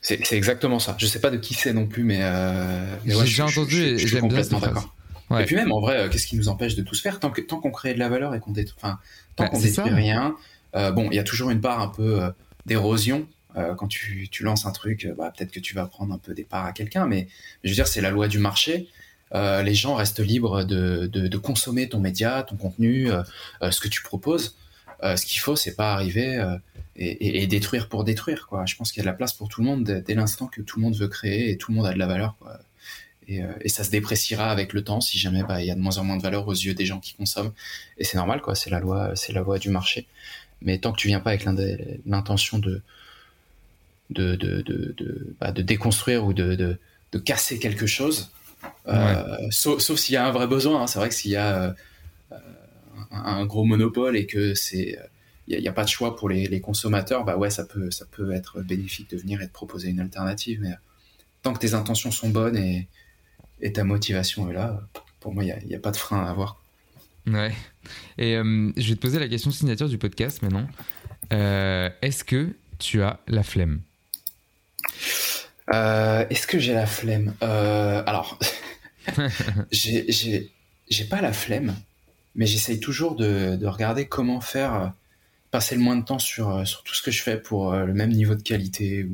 [0.00, 0.94] c'est, c'est exactement ça.
[0.98, 3.76] Je sais pas de qui c'est non plus, mais, euh, mais J'ai ouais, déjà entendu
[3.76, 4.94] je- et je suis j'aime complètement d'accord.
[5.30, 5.42] Ouais.
[5.42, 7.30] Et puis même, en vrai, euh, qu'est-ce qui nous empêche de tout se faire tant
[7.30, 9.00] que tant qu'on crée de la valeur et qu'on détruit, enfin,
[9.34, 10.36] tant Bah, qu'on détruit rien.
[10.76, 12.30] euh, bon, il y a toujours une part un peu euh,
[12.66, 13.26] d'érosion
[13.78, 15.08] quand tu, tu lances un truc.
[15.16, 17.26] bah, peut-être que tu vas prendre un peu des parts à quelqu'un, mais
[17.64, 18.86] je veux dire, c'est la loi du marché.
[19.32, 23.08] Les gens restent libres de, de, de consommer ton média, ton contenu,
[23.62, 24.56] ce que tu proposes.
[25.02, 26.36] Ce qu'il faut, c'est pas arriver
[26.98, 28.46] et, détruire pour détruire.
[28.48, 28.64] Quoi.
[28.66, 30.46] Je pense qu'il y a de la place pour tout le monde dès, dès l'instant
[30.46, 32.36] que tout le monde veut créer et tout le monde a de la valeur.
[32.38, 32.58] Quoi.
[33.28, 35.74] Et, euh, et ça se dépréciera avec le temps si jamais bah, il y a
[35.74, 37.52] de moins en moins de valeur aux yeux des gens qui consomment.
[37.98, 38.54] Et c'est normal, quoi.
[38.54, 40.06] C'est la loi, c'est la loi du marché.
[40.62, 41.56] Mais tant que tu viens pas avec l'in-
[42.06, 42.82] l'intention de
[44.10, 46.78] de, de, de, de, bah, de déconstruire ou de,
[47.24, 48.30] casser quelque chose,
[48.88, 50.82] euh, sauf, sauf s'il y a un vrai besoin.
[50.82, 50.86] hein.
[50.86, 51.72] C'est vrai que s'il y a euh,
[52.32, 52.36] euh,
[53.10, 54.98] un, un gros monopole et que c'est
[55.48, 58.04] il n'y a, pas de choix pour les, les consommateurs, bah ouais, ça peut, ça
[58.04, 60.60] peut être bénéfique de venir et de proposer une alternative.
[60.60, 60.72] Mais
[61.42, 62.88] tant que tes intentions sont bonnes et,
[63.60, 64.80] et ta motivation est là,
[65.20, 66.60] pour moi, il n'y a, a pas de frein à avoir.
[67.26, 67.52] Ouais.
[68.18, 70.66] Et euh, je vais te poser la question signature du podcast maintenant.
[71.32, 73.80] Euh, Est-ce que tu as la flemme?
[75.72, 77.34] Euh, Est-ce que j'ai la flemme?
[77.42, 78.38] Euh, Alors,
[79.72, 80.50] j'ai-
[81.10, 81.74] pas la flemme,
[82.34, 84.86] mais j'essaye toujours de, de regarder comment faire euh,
[85.56, 87.86] passer le moins de temps sur, euh, sur tout ce que je fais pour euh,
[87.86, 89.08] le même niveau de qualité.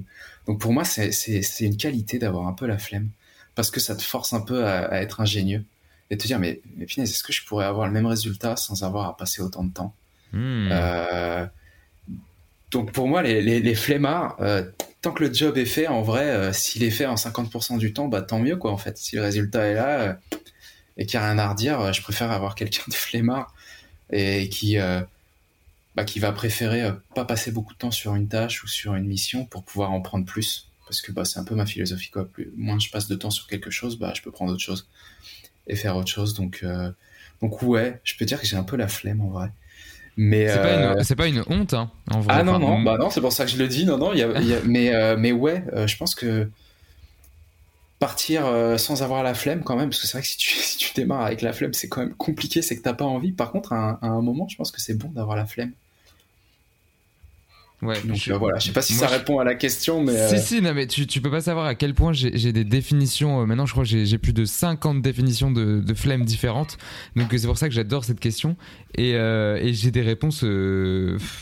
[0.49, 3.11] Donc pour moi, c'est- une qualité d'avoir un peu la flemme,
[3.55, 5.63] parce que ça te force un peu à, à être ingénieux
[6.11, 8.83] et te dire, mais, mais punaise, est-ce que je pourrais avoir le même résultat sans
[8.83, 9.95] avoir à passer autant de temps?
[10.33, 10.69] Hmm.
[10.73, 11.47] euh,
[12.73, 14.65] donc pour moi, les, les, les flemmards, euh,
[15.01, 17.93] tant que le job est fait, en vrai, euh, s'il est fait en 50% du
[17.93, 18.99] temps, bah tant mieux quoi en fait.
[18.99, 20.19] Si le résultat est là
[20.97, 23.55] et qu'il n'y a rien à redire, je préfère avoir quelqu'un de flemmard
[24.11, 24.77] et qui
[25.95, 28.95] bah, qui va préférer euh, pas passer beaucoup de temps sur une tâche ou sur
[28.95, 30.69] une mission pour pouvoir en prendre plus.
[30.87, 32.27] Parce que bah, c'est un peu ma philosophie quoi.
[32.27, 34.89] Plus, moins je passe de temps sur quelque chose, bah je peux prendre autre chose
[35.69, 36.35] et faire autre chose.
[36.35, 36.91] Donc euh,
[37.43, 39.51] donc ouais, je peux dire que j'ai un peu la flemme en vrai.
[40.17, 42.35] Mais C'est pas, euh, une- pas une honte, hein, en vrai.
[42.35, 44.19] ah non, non, bah non, c'est pour ça que je le dis, non, non, il
[44.21, 46.51] y a, il y a- mais, euh, mais ouais, euh, je pense que
[47.99, 50.49] partir euh, sans avoir la flemme quand même, parce que c'est vrai que si tu,
[50.57, 53.33] si tu démarres avec la flemme, c'est quand même compliqué, c'est que t'as pas envie.
[53.33, 55.73] Par contre, à un, à un moment, je pense que c'est bon d'avoir la flemme.
[57.83, 60.03] Ouais, Donc je- euh, voilà, je sais pas si ça je- répond à la question,
[60.05, 60.13] mais...
[60.29, 62.65] Si, euh, si, non, mais tu, tu peux pas savoir à quel point j'ai des
[62.65, 63.43] définitions.
[63.43, 66.79] euh, maintenant, je crois que j'ai plus de 50 définitions de, de flemme différentes.
[67.17, 68.57] Donc, euh, c'est pour ça que j'adore cette question.
[68.97, 70.45] Et, et j'ai des réponses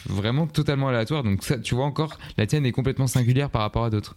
[0.08, 1.22] vraiment totalement aléatoires.
[1.24, 4.16] Donc, ça, tu vois encore, la tienne est complètement singulière par rapport à d'autres.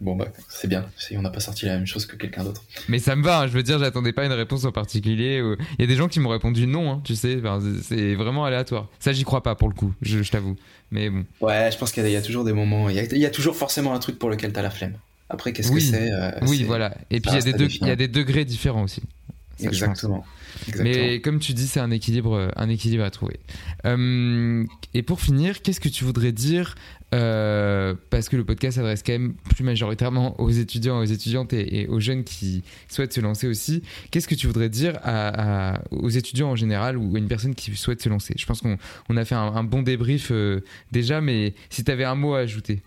[0.00, 2.62] Bon, bah, c'est bien, on n'a pas sorti la même chose que quelqu'un d'autre.
[2.88, 5.40] Mais ça me va, hein, je veux dire, j'attendais pas une réponse en particulier.
[5.40, 8.14] ou- Il y a des gens qui m'ont répondu non, hein, tu sais, enfin, c'est-
[8.14, 8.88] vraiment aléatoire.
[9.00, 10.56] Ça, j'y crois pas pour le coup, je, je t'avoue.
[10.90, 11.24] Mais bon.
[11.40, 13.26] Ouais, je pense qu'il y, y a toujours des moments, il y a, il y
[13.26, 14.94] a toujours forcément un truc pour lequel t'as la flemme.
[15.30, 16.94] Après, qu'est-ce oui, que c'est euh, Oui, voilà.
[17.10, 17.86] Et puis il y, a reste des à degrés- définir.
[17.86, 19.02] il y a des degrés différents aussi.
[19.60, 20.24] Exactement.
[20.78, 23.40] Mais comme tu dis, c'est un équilibre, un équilibre à trouver.
[23.86, 26.74] Euh, et pour finir, qu'est-ce que tu voudrais dire
[27.14, 31.86] euh, parce que le podcast s'adresse quand même plus majoritairement aux étudiants, aux étudiantes et,
[31.86, 33.82] aux jeunes qui souhaitent se lancer aussi.
[34.10, 34.98] Qu'est-ce que tu voudrais dire
[35.90, 38.34] aux étudiants en général ou à une personne qui souhaite se lancer?
[38.36, 38.76] Je pense qu'on
[39.08, 42.40] on a fait un, bon débrief euh, déjà, mais si tu avais un mot à
[42.40, 42.82] ajouter.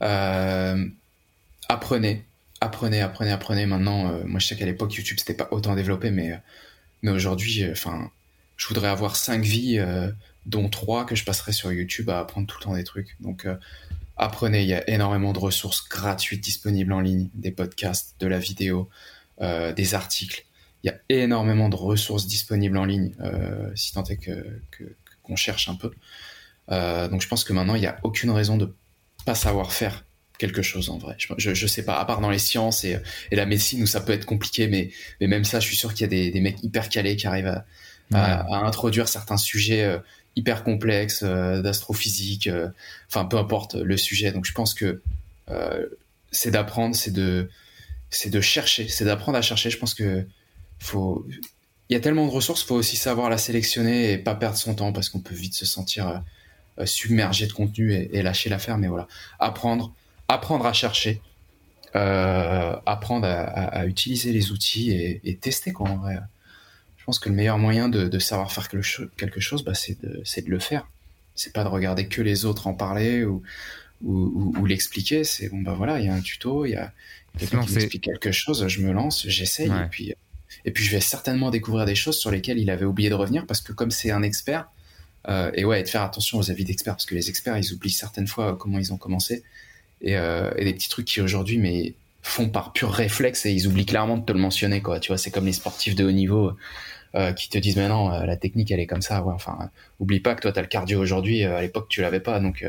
[0.00, 2.24] apprenez,
[2.60, 3.66] apprenez, apprenez, apprenez.
[3.66, 6.36] Maintenant, moi je sais qu'à l'époque YouTube c'était pas autant développé, mais,
[7.02, 8.10] mais aujourd'hui, enfin,
[8.56, 9.78] je voudrais avoir cinq vies
[10.46, 13.16] dont trois que je passerai sur YouTube à apprendre tout le temps des trucs.
[13.20, 13.56] Donc euh,
[14.16, 18.38] apprenez, il y a énormément de ressources gratuites disponibles en ligne, des podcasts, de la
[18.38, 18.88] vidéo,
[19.42, 20.46] euh, des articles.
[20.84, 24.60] Il y a énormément de ressources disponibles en ligne, euh, si tant est que
[25.22, 25.90] qu'on cherche un peu.
[27.10, 28.72] donc je pense que maintenant il n'y a aucune raison de
[29.24, 30.04] pas savoir faire
[30.38, 31.16] quelque chose en vrai.
[31.18, 33.00] Je, je, sais pas, à part dans les sciences et,
[33.32, 34.90] et, la médecine où ça peut être compliqué, mais,
[35.20, 37.26] mais même ça, je suis sûr qu'il y a des, des, mecs hyper calés qui
[37.26, 37.64] arrivent à,
[38.14, 39.98] à, introduire certains sujets
[40.36, 42.68] hyper complexe, euh, d'astrophysique, euh,
[43.08, 44.30] enfin peu importe le sujet.
[44.32, 45.00] Donc je pense que
[45.50, 45.86] euh,
[46.30, 47.50] c'est d'apprendre, c'est de,
[48.10, 49.70] c'est de chercher, c'est d'apprendre à chercher.
[49.70, 50.26] Je pense que
[50.78, 51.26] faut,
[51.88, 54.74] il y a tellement de ressources, faut aussi savoir la sélectionner et pas perdre son
[54.74, 56.22] temps parce qu'on peut vite se sentir
[56.84, 58.76] submergé de contenu et, lâcher l'affaire.
[58.76, 59.08] Mais voilà,
[59.38, 59.94] apprendre,
[60.28, 61.22] apprendre à chercher,
[61.94, 66.18] apprendre à, utiliser les outils et, et tester quoi en vrai.
[67.06, 70.50] Je pense que le meilleur moyen de, savoir faire quelque chose, bah, c'est de, de,
[70.50, 70.88] le faire.
[71.36, 73.44] C'est pas de regarder que les autres en parler ou,
[74.02, 75.22] ou, l'expliquer.
[75.22, 76.92] C'est bon, bah voilà, il y a un tuto, il y a
[77.38, 80.14] quelqu'un qui m'explique quelque chose, je me lance, j'essaye, et, puis,
[80.64, 83.46] et puis je vais certainement découvrir des choses sur lesquelles il avait oublié de revenir
[83.46, 84.68] parce que comme c'est un expert,
[85.28, 87.92] euh, et ouais, de faire attention aux avis d'experts parce que les experts, ils oublient
[87.92, 89.44] certaines fois comment ils ont commencé
[90.00, 91.94] et, euh, et des petits trucs qui aujourd'hui, mais
[92.26, 95.16] font par pur réflexe et ils oublient clairement de te le mentionner quoi tu vois
[95.16, 96.56] c'est comme les sportifs de haut niveau
[97.16, 99.70] euh, qui te disent mais non euh, la technique elle est comme ça ouais enfin
[100.00, 102.62] oublie pas que toi t'as le cardio aujourd'hui euh, à l'époque tu l'avais pas donc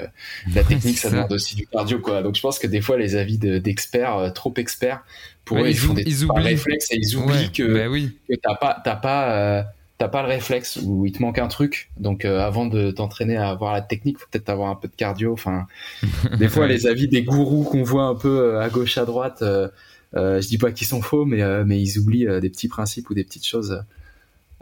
[0.56, 3.18] la technique ça, demande aussi du cardio quoi donc je pense que des fois les
[3.18, 5.04] avis d'experts trop experts
[5.44, 8.18] pour eux ils, font des ils réflexes et ils oublient que, bah oui.
[8.30, 9.66] que t'as pas t'as pas
[9.98, 11.90] t'as pas le réflexe ou il te manque un truc.
[11.98, 15.34] Donc avant de t'entraîner à avoir la technique, faut peut-être avoir un peu de cardio.
[15.34, 15.66] Enfin,
[16.38, 19.70] des fois les avis des gourous qu'on voit un peu à gauche à droite, euh,
[20.14, 23.26] je dis pas qu'ils sont faux, mais mais ils oublient des petits principes ou des
[23.26, 23.84] petites choses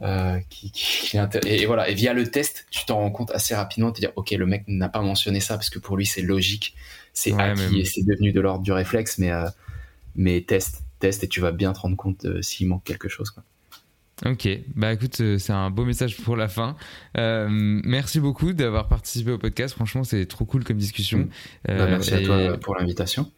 [0.01, 3.93] euh, qui, qui, et, voilà et via le test tu t'en rends compte assez rapidement
[3.93, 6.75] te dire ok le mec n'a pas mentionné ça parce que pour lui c'est logique
[7.13, 9.47] c'est acquis et c'est devenu de l'ordre du réflexe mais euh,
[10.15, 13.29] mais test test et tu vas bien te rendre compte euh, s'il manque quelque chose
[13.31, 13.43] quoi.
[14.25, 16.77] Ok, bah écoute, c'est un beau message pour la fin.
[17.15, 19.75] merci beaucoup d'avoir participé au podcast.
[19.75, 21.27] Franchement, c'est trop cool comme discussion.
[21.67, 23.29] Bah, merci à toi pour l'invitation.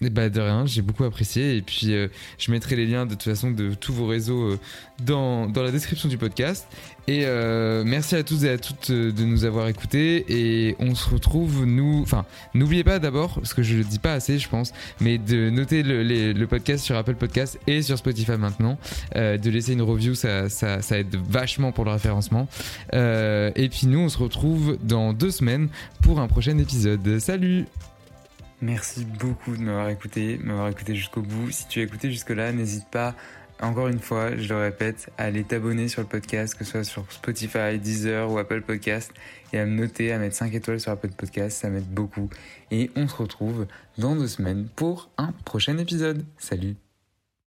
[0.00, 1.56] Bah de rien, j'ai beaucoup apprécié.
[1.56, 4.58] Et puis euh, je mettrai les liens de toute façon de tous vos réseaux euh,
[5.02, 6.66] dans, dans, la description du podcast.
[7.06, 10.24] Et euh, merci à tous et à toutes de nous avoir écoutés.
[10.28, 12.00] Et on se retrouve, nous.
[12.02, 12.24] Enfin,
[12.54, 15.82] n'oubliez pas d'abord, parce que je le dis pas assez, je pense, mais de noter
[15.82, 18.78] le, podcast sur Apple Podcast et sur Spotify maintenant.
[19.14, 22.48] de laisser une review, ça, ça, aide vachement pour le référencement.
[22.92, 25.68] et puis nous, on se retrouve dans deux semaines
[26.02, 27.18] pour un prochain épisode.
[27.18, 27.66] Salut!
[28.64, 31.50] Merci beaucoup de m'avoir écouté, m'avoir écouté jusqu'au bout.
[31.50, 33.14] Si tu as écouté jusque-là, n'hésite pas,
[33.60, 36.84] encore une fois, je le répète, à aller t'abonner sur le podcast, que ce soit
[36.84, 39.12] sur Spotify, Deezer ou Apple Podcast,
[39.52, 42.30] et à me noter, à mettre 5 étoiles sur Apple Podcast, ça m'aide beaucoup.
[42.70, 43.66] Et on se retrouve
[43.98, 46.24] dans deux semaines pour un prochain épisode.
[46.38, 46.83] Salut